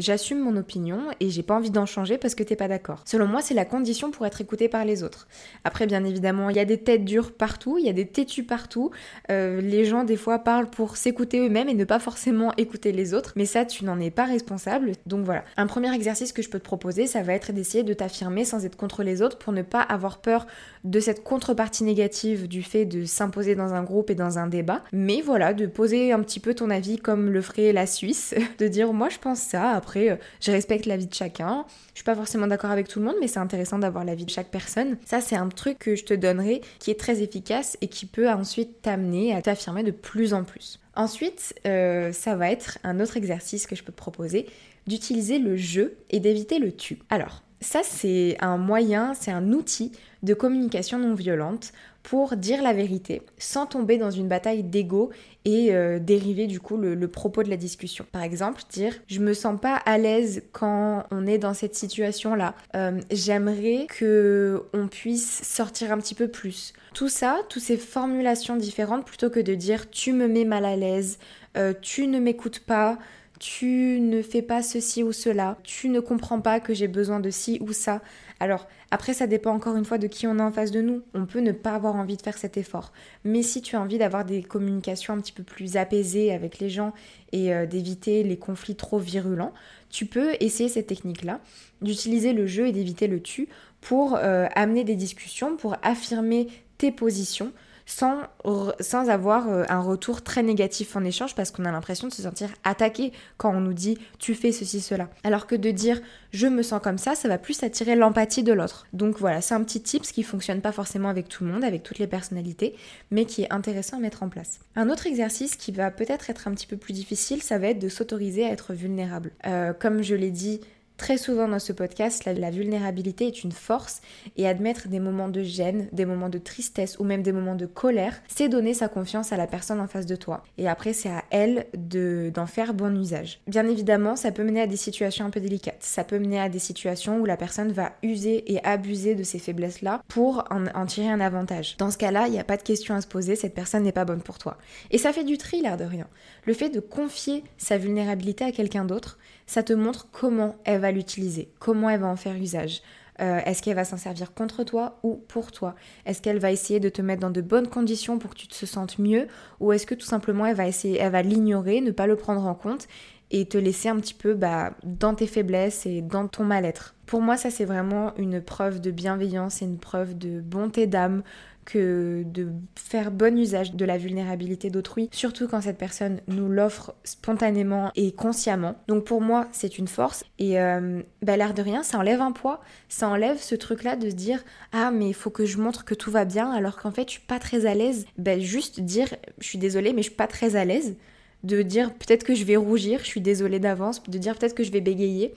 j'assume 0.00 0.38
mon 0.38 0.56
opinion 0.56 1.00
et 1.18 1.28
j'ai 1.28 1.42
pas 1.42 1.54
envie 1.54 1.70
d'en 1.70 1.86
changer 1.86 2.18
parce 2.18 2.36
que 2.36 2.44
t'es 2.44 2.54
pas 2.54 2.68
d'accord. 2.68 3.02
Selon 3.04 3.26
moi, 3.26 3.42
c'est 3.42 3.54
la 3.54 3.64
condition 3.64 4.12
pour 4.12 4.26
être 4.26 4.40
écouté 4.40 4.68
par 4.68 4.84
les 4.84 5.02
autres. 5.02 5.26
Après, 5.64 5.86
bien 5.86 6.04
évidemment, 6.04 6.48
il 6.50 6.56
y 6.56 6.60
a 6.60 6.64
des 6.64 6.78
têtes 6.78 7.04
dures 7.04 7.32
partout, 7.32 7.78
il 7.78 7.86
y 7.86 7.88
a 7.88 7.92
des 7.92 8.06
têtus 8.06 8.44
partout. 8.44 8.92
Euh, 9.30 9.60
les 9.60 9.84
gens, 9.84 10.04
des 10.04 10.16
fois, 10.16 10.38
parlent 10.38 10.70
pour 10.70 10.96
s'écouter 10.96 11.40
eux-mêmes 11.40 11.68
et 11.68 11.74
ne 11.74 11.84
pas 11.84 11.98
forcément 11.98 12.52
écouter 12.56 12.92
les 12.92 13.12
autres, 13.12 13.32
mais 13.34 13.44
ça, 13.44 13.64
tu 13.64 13.84
n'en 13.84 13.98
es 13.98 14.10
pas 14.10 14.24
responsable. 14.24 14.92
Donc 15.06 15.24
voilà. 15.24 15.44
Un 15.56 15.66
premier 15.66 15.92
exercice 15.94 16.32
que 16.32 16.42
je 16.42 16.48
peux 16.48 16.60
te 16.60 16.64
proposer, 16.64 17.08
ça 17.08 17.22
va 17.22 17.32
être 17.32 17.52
d'essayer 17.52 17.82
de 17.82 17.92
t'affirmer 17.92 18.44
sans 18.44 18.64
être 18.64 18.76
contre 18.76 19.02
les 19.02 19.20
autres 19.20 19.38
pour 19.38 19.52
ne 19.52 19.62
pas 19.62 19.82
avoir 19.82 20.18
peur 20.18 20.46
de 20.84 21.00
cette 21.00 21.24
contrepartie 21.24 21.82
négative 21.82 22.46
du 22.46 22.62
fait 22.62 22.84
de 22.84 23.04
s'imposer 23.04 23.56
dans 23.56 23.74
un 23.74 23.82
groupe 23.82 24.10
et 24.10 24.14
dans 24.14 24.38
un 24.38 24.46
débat, 24.46 24.84
mais 24.92 25.20
voilà, 25.20 25.52
de 25.52 25.66
poser 25.66 26.12
un 26.12 26.20
petit 26.20 26.35
peu 26.40 26.54
ton 26.54 26.70
avis 26.70 26.98
comme 26.98 27.30
le 27.30 27.40
ferait 27.40 27.72
la 27.72 27.86
Suisse, 27.86 28.34
de 28.58 28.68
dire 28.68 28.92
moi 28.92 29.08
je 29.08 29.18
pense 29.18 29.40
ça, 29.40 29.70
après 29.70 30.10
euh, 30.10 30.16
je 30.40 30.50
respecte 30.50 30.86
l'avis 30.86 31.06
de 31.06 31.14
chacun, 31.14 31.64
je 31.92 31.98
suis 31.98 32.04
pas 32.04 32.14
forcément 32.14 32.46
d'accord 32.46 32.70
avec 32.70 32.88
tout 32.88 32.98
le 32.98 33.06
monde, 33.06 33.16
mais 33.20 33.28
c'est 33.28 33.38
intéressant 33.38 33.78
d'avoir 33.78 34.04
l'avis 34.04 34.24
de 34.24 34.30
chaque 34.30 34.50
personne. 34.50 34.96
Ça 35.04 35.20
c'est 35.20 35.36
un 35.36 35.48
truc 35.48 35.78
que 35.78 35.96
je 35.96 36.04
te 36.04 36.14
donnerai 36.14 36.60
qui 36.78 36.90
est 36.90 36.98
très 36.98 37.22
efficace 37.22 37.76
et 37.80 37.88
qui 37.88 38.06
peut 38.06 38.28
ensuite 38.28 38.82
t'amener 38.82 39.34
à 39.34 39.42
t'affirmer 39.42 39.82
de 39.82 39.90
plus 39.90 40.34
en 40.34 40.44
plus. 40.44 40.80
Ensuite, 40.94 41.54
euh, 41.66 42.10
ça 42.12 42.36
va 42.36 42.50
être 42.50 42.78
un 42.82 43.00
autre 43.00 43.18
exercice 43.18 43.66
que 43.66 43.76
je 43.76 43.82
peux 43.82 43.92
proposer, 43.92 44.46
d'utiliser 44.86 45.38
le 45.38 45.56
je 45.56 45.92
et 46.08 46.20
d'éviter 46.20 46.58
le 46.58 46.72
tu. 46.72 46.98
Alors, 47.10 47.42
ça, 47.60 47.80
c'est 47.82 48.36
un 48.40 48.56
moyen, 48.58 49.14
c'est 49.14 49.30
un 49.30 49.52
outil 49.52 49.92
de 50.22 50.34
communication 50.34 50.98
non 50.98 51.14
violente 51.14 51.72
pour 52.06 52.36
dire 52.36 52.62
la 52.62 52.72
vérité 52.72 53.22
sans 53.36 53.66
tomber 53.66 53.98
dans 53.98 54.12
une 54.12 54.28
bataille 54.28 54.62
d'ego 54.62 55.10
et 55.44 55.74
euh, 55.74 55.98
dériver 55.98 56.46
du 56.46 56.60
coup 56.60 56.76
le, 56.76 57.08
propos 57.08 57.42
de 57.42 57.50
la 57.50 57.56
discussion. 57.56 58.06
Par 58.12 58.22
exemple, 58.22 58.62
dire 58.70 58.94
je 59.08 59.18
me 59.18 59.34
sens 59.34 59.60
pas 59.60 59.74
à 59.74 59.98
l'aise 59.98 60.44
quand 60.52 61.02
on 61.10 61.26
est 61.26 61.38
dans 61.38 61.52
cette 61.52 61.74
situation 61.74 62.36
là. 62.36 62.54
Euh, 62.76 63.00
j'aimerais 63.10 63.88
que 63.88 64.62
on 64.72 64.86
puisse 64.86 65.42
sortir 65.42 65.90
un 65.90 65.98
petit 65.98 66.14
peu 66.14 66.28
plus. 66.28 66.74
Tout 66.94 67.08
ça, 67.08 67.40
toutes 67.48 67.64
ces 67.64 67.76
formulations 67.76 68.54
différentes 68.54 69.04
plutôt 69.04 69.28
que 69.28 69.40
de 69.40 69.56
dire 69.56 69.90
tu 69.90 70.12
me 70.12 70.28
mets 70.28 70.44
mal 70.44 70.64
à 70.64 70.76
l'aise, 70.76 71.18
euh, 71.56 71.74
tu 71.82 72.06
ne 72.06 72.20
m'écoutes 72.20 72.60
pas, 72.60 72.98
tu 73.38 73.98
ne 74.00 74.22
fais 74.22 74.42
pas 74.42 74.62
ceci 74.62 75.02
ou 75.02 75.12
cela, 75.12 75.58
tu 75.62 75.88
ne 75.88 76.00
comprends 76.00 76.40
pas 76.40 76.60
que 76.60 76.74
j'ai 76.74 76.88
besoin 76.88 77.20
de 77.20 77.30
ci 77.30 77.58
ou 77.60 77.72
ça. 77.72 78.00
Alors, 78.40 78.66
après, 78.90 79.14
ça 79.14 79.26
dépend 79.26 79.52
encore 79.52 79.76
une 79.76 79.84
fois 79.84 79.98
de 79.98 80.06
qui 80.06 80.26
on 80.26 80.38
a 80.38 80.44
en 80.44 80.52
face 80.52 80.70
de 80.70 80.80
nous. 80.80 81.02
On 81.14 81.26
peut 81.26 81.40
ne 81.40 81.52
pas 81.52 81.72
avoir 81.72 81.96
envie 81.96 82.16
de 82.16 82.22
faire 82.22 82.38
cet 82.38 82.56
effort. 82.56 82.92
Mais 83.24 83.42
si 83.42 83.62
tu 83.62 83.76
as 83.76 83.80
envie 83.80 83.98
d'avoir 83.98 84.24
des 84.24 84.42
communications 84.42 85.14
un 85.14 85.20
petit 85.20 85.32
peu 85.32 85.42
plus 85.42 85.76
apaisées 85.76 86.32
avec 86.32 86.58
les 86.58 86.70
gens 86.70 86.92
et 87.32 87.52
euh, 87.52 87.66
d'éviter 87.66 88.22
les 88.22 88.36
conflits 88.36 88.76
trop 88.76 88.98
virulents, 88.98 89.52
tu 89.90 90.06
peux 90.06 90.34
essayer 90.40 90.68
cette 90.68 90.86
technique-là, 90.86 91.40
d'utiliser 91.82 92.32
le 92.32 92.46
jeu 92.46 92.66
et 92.66 92.72
d'éviter 92.72 93.06
le 93.06 93.20
tu 93.20 93.48
pour 93.80 94.16
euh, 94.16 94.46
amener 94.54 94.84
des 94.84 94.96
discussions, 94.96 95.56
pour 95.56 95.76
affirmer 95.82 96.48
tes 96.78 96.92
positions 96.92 97.52
sans, 97.86 99.08
avoir 99.08 99.48
euh, 99.48 99.64
un 99.68 99.80
retour 99.80 100.22
très 100.22 100.42
négatif 100.42 100.96
en 100.96 101.04
échange 101.04 101.34
parce 101.34 101.52
qu'on 101.52 101.64
a 101.64 101.70
l'impression 101.70 102.08
de 102.08 102.12
se 102.12 102.22
sentir 102.22 102.50
attaqué 102.64 103.12
quand 103.36 103.54
on 103.54 103.60
nous 103.60 103.72
dit 103.72 103.96
tu 104.18 104.34
fais 104.34 104.52
ceci, 104.52 104.80
cela. 104.80 105.08
Alors 105.24 105.46
que 105.46 105.54
de 105.54 105.70
dire 105.70 106.00
je 106.32 106.48
me 106.48 106.62
sens 106.62 106.82
comme 106.82 106.98
ça, 106.98 107.14
ça 107.14 107.28
va 107.28 107.38
plus 107.38 107.62
attirer 107.62 107.94
l'empathie 107.94 108.42
de 108.42 108.52
l'autre. 108.52 108.86
Donc 108.92 109.18
voilà, 109.18 109.40
c'est 109.40 109.54
un 109.54 109.62
petit 109.62 109.80
tips 109.80 110.12
qui 110.12 110.22
fonctionne 110.24 110.60
pas 110.60 110.72
forcément 110.72 111.08
avec 111.08 111.28
tout 111.28 111.44
le 111.44 111.52
monde, 111.52 111.64
avec 111.64 111.82
toutes 111.82 111.98
les 111.98 112.08
personnalités, 112.08 112.74
mais 113.10 113.24
qui 113.24 113.42
est 113.42 113.52
intéressant 113.52 113.96
à 113.96 114.00
mettre 114.00 114.22
en 114.22 114.28
place. 114.28 114.58
Un 114.74 114.90
autre 114.90 115.06
exercice 115.06 115.56
qui 115.56 115.72
va 115.72 115.90
peut-être 115.90 116.28
être 116.28 116.48
un 116.48 116.52
petit 116.52 116.66
peu 116.66 116.76
plus 116.76 116.92
difficile, 116.92 117.42
ça 117.42 117.58
va 117.58 117.68
être 117.68 117.78
de 117.78 117.88
s'autoriser 117.88 118.44
à 118.44 118.50
être 118.50 118.74
vulnérable. 118.74 119.32
Euh, 119.46 119.72
comme 119.72 120.02
je 120.02 120.14
l'ai 120.14 120.30
dit 120.30 120.60
Très 120.96 121.18
souvent 121.18 121.46
dans 121.46 121.58
ce 121.58 121.74
podcast, 121.74 122.24
la, 122.24 122.50
vulnérabilité 122.50 123.26
est 123.26 123.44
une 123.44 123.52
force 123.52 124.00
et 124.36 124.48
admettre 124.48 124.88
des 124.88 124.98
moments 124.98 125.28
de 125.28 125.42
gêne, 125.42 125.88
des 125.92 126.06
moments 126.06 126.30
de 126.30 126.38
tristesse 126.38 126.98
ou 126.98 127.04
même 127.04 127.22
des 127.22 127.32
moments 127.32 127.54
de 127.54 127.66
colère, 127.66 128.22
c'est 128.28 128.48
donner 128.48 128.72
sa 128.72 128.88
confiance 128.88 129.32
à 129.32 129.36
la 129.36 129.46
personne 129.46 129.80
en 129.80 129.88
face 129.88 130.06
de 130.06 130.16
toi. 130.16 130.42
Et 130.56 130.68
après, 130.68 130.94
c'est 130.94 131.10
à 131.10 131.24
elle 131.30 131.66
d'en 131.74 132.46
faire 132.46 132.72
bon 132.72 132.98
usage. 132.98 133.40
Bien 133.46 133.68
évidemment, 133.68 134.16
ça 134.16 134.32
peut 134.32 134.42
mener 134.42 134.62
à 134.62 134.66
des 134.66 134.76
situations 134.76 135.26
un 135.26 135.30
peu 135.30 135.40
délicates. 135.40 135.76
Ça 135.80 136.02
peut 136.02 136.18
mener 136.18 136.40
à 136.40 136.48
des 136.48 136.58
situations 136.58 137.20
où 137.20 137.26
la 137.26 137.36
personne 137.36 137.72
va 137.72 137.92
user 138.02 138.50
et 138.50 138.64
abuser 138.64 139.14
de 139.14 139.22
ces 139.22 139.38
faiblesses-là 139.38 140.02
pour 140.08 140.44
en, 140.50 140.86
tirer 140.86 141.08
un 141.08 141.20
avantage. 141.20 141.76
Dans 141.76 141.90
ce 141.90 141.98
cas-là, 141.98 142.26
il 142.26 142.32
n'y 142.32 142.40
a 142.40 142.44
pas 142.44 142.56
de 142.56 142.62
question 142.62 142.94
à 142.94 143.02
se 143.02 143.06
poser, 143.06 143.36
cette 143.36 143.54
personne 143.54 143.82
n'est 143.82 143.92
pas 143.92 144.04
bonne 144.06 144.22
pour 144.22 144.38
toi. 144.38 144.56
Et 144.90 144.98
ça 144.98 145.12
fait 145.12 145.24
du 145.24 145.36
tri, 145.36 145.60
l'air 145.60 145.76
de 145.76 145.84
rien. 145.84 146.06
Le 146.44 146.54
fait 146.54 146.70
de 146.70 146.80
confier 146.80 147.44
sa 147.58 147.76
vulnérabilité 147.76 148.44
à 148.44 148.52
quelqu'un 148.52 148.84
d'autre, 148.84 149.18
ça 149.46 149.62
te 149.62 149.72
montre 149.72 150.08
comment 150.10 150.56
elle 150.64 150.80
va 150.80 150.85
l'utiliser, 150.92 151.48
comment 151.58 151.90
elle 151.90 152.00
va 152.00 152.06
en 152.06 152.16
faire 152.16 152.36
usage? 152.36 152.82
Euh, 153.20 153.40
est-ce 153.46 153.62
qu'elle 153.62 153.76
va 153.76 153.84
s'en 153.84 153.96
servir 153.96 154.34
contre 154.34 154.62
toi 154.64 154.98
ou 155.02 155.14
pour 155.14 155.50
toi? 155.52 155.74
Est-ce 156.04 156.20
qu'elle 156.20 156.38
va 156.38 156.52
essayer 156.52 156.80
de 156.80 156.88
te 156.88 157.00
mettre 157.00 157.20
dans 157.20 157.30
de 157.30 157.40
bonnes 157.40 157.68
conditions 157.68 158.18
pour 158.18 158.30
que 158.30 158.36
tu 158.36 158.48
te 158.48 158.66
sentes 158.66 158.98
mieux? 158.98 159.26
Ou 159.60 159.72
est-ce 159.72 159.86
que 159.86 159.94
tout 159.94 160.06
simplement 160.06 160.44
elle 160.46 160.56
va 160.56 160.66
essayer, 160.66 160.98
elle 160.98 161.12
va 161.12 161.22
l'ignorer, 161.22 161.80
ne 161.80 161.92
pas 161.92 162.06
le 162.06 162.16
prendre 162.16 162.46
en 162.46 162.54
compte 162.54 162.86
et 163.30 163.46
te 163.46 163.58
laisser 163.58 163.88
un 163.88 163.96
petit 163.96 164.14
peu 164.14 164.34
bah, 164.34 164.74
dans 164.84 165.14
tes 165.14 165.26
faiblesses 165.26 165.86
et 165.86 166.02
dans 166.02 166.28
ton 166.28 166.44
mal-être? 166.44 166.94
Pour 167.06 167.22
moi, 167.22 167.36
ça 167.36 167.50
c'est 167.50 167.64
vraiment 167.64 168.14
une 168.16 168.42
preuve 168.42 168.80
de 168.80 168.90
bienveillance 168.90 169.62
et 169.62 169.64
une 169.64 169.78
preuve 169.78 170.18
de 170.18 170.40
bonté 170.40 170.86
d'âme 170.86 171.22
que 171.66 172.22
de 172.24 172.48
faire 172.76 173.10
bon 173.10 173.36
usage 173.38 173.74
de 173.74 173.84
la 173.84 173.98
vulnérabilité 173.98 174.70
d'autrui, 174.70 175.10
surtout 175.12 175.48
quand 175.48 175.60
cette 175.60 175.76
personne 175.76 176.20
nous 176.28 176.48
l'offre 176.48 176.94
spontanément 177.04 177.90
et 177.96 178.12
consciemment. 178.12 178.76
Donc 178.88 179.04
pour 179.04 179.20
moi, 179.20 179.48
c'est 179.52 179.76
une 179.76 179.88
force. 179.88 180.24
Et 180.38 180.58
euh, 180.60 181.02
bah, 181.20 181.36
l'air 181.36 181.52
de 181.52 181.60
rien, 181.60 181.82
ça 181.82 181.98
enlève 181.98 182.22
un 182.22 182.32
poids, 182.32 182.62
ça 182.88 183.08
enlève 183.08 183.38
ce 183.38 183.54
truc-là 183.54 183.96
de 183.96 184.08
se 184.08 184.14
dire 184.14 184.42
ah 184.72 184.90
mais 184.90 185.08
il 185.08 185.14
faut 185.14 185.30
que 185.30 185.44
je 185.44 185.58
montre 185.58 185.84
que 185.84 185.94
tout 185.94 186.10
va 186.10 186.24
bien 186.24 186.50
alors 186.52 186.76
qu'en 186.76 186.92
fait 186.92 187.08
je 187.08 187.14
suis 187.14 187.26
pas 187.26 187.40
très 187.40 187.66
à 187.66 187.74
l'aise. 187.74 188.06
Bah, 188.16 188.38
juste 188.38 188.80
dire 188.80 189.08
je 189.38 189.46
suis 189.46 189.58
désolée 189.58 189.92
mais 189.92 190.02
je 190.02 190.08
suis 190.08 190.16
pas 190.16 190.28
très 190.28 190.56
à 190.56 190.64
l'aise. 190.64 190.96
De 191.42 191.62
dire 191.62 191.92
peut-être 191.92 192.24
que 192.24 192.34
je 192.34 192.44
vais 192.44 192.56
rougir, 192.56 193.00
je 193.00 193.06
suis 193.06 193.20
désolée 193.20 193.58
d'avance, 193.58 194.02
de 194.02 194.18
dire 194.18 194.36
peut-être 194.36 194.54
que 194.54 194.64
je 194.64 194.72
vais 194.72 194.80
bégayer 194.80 195.34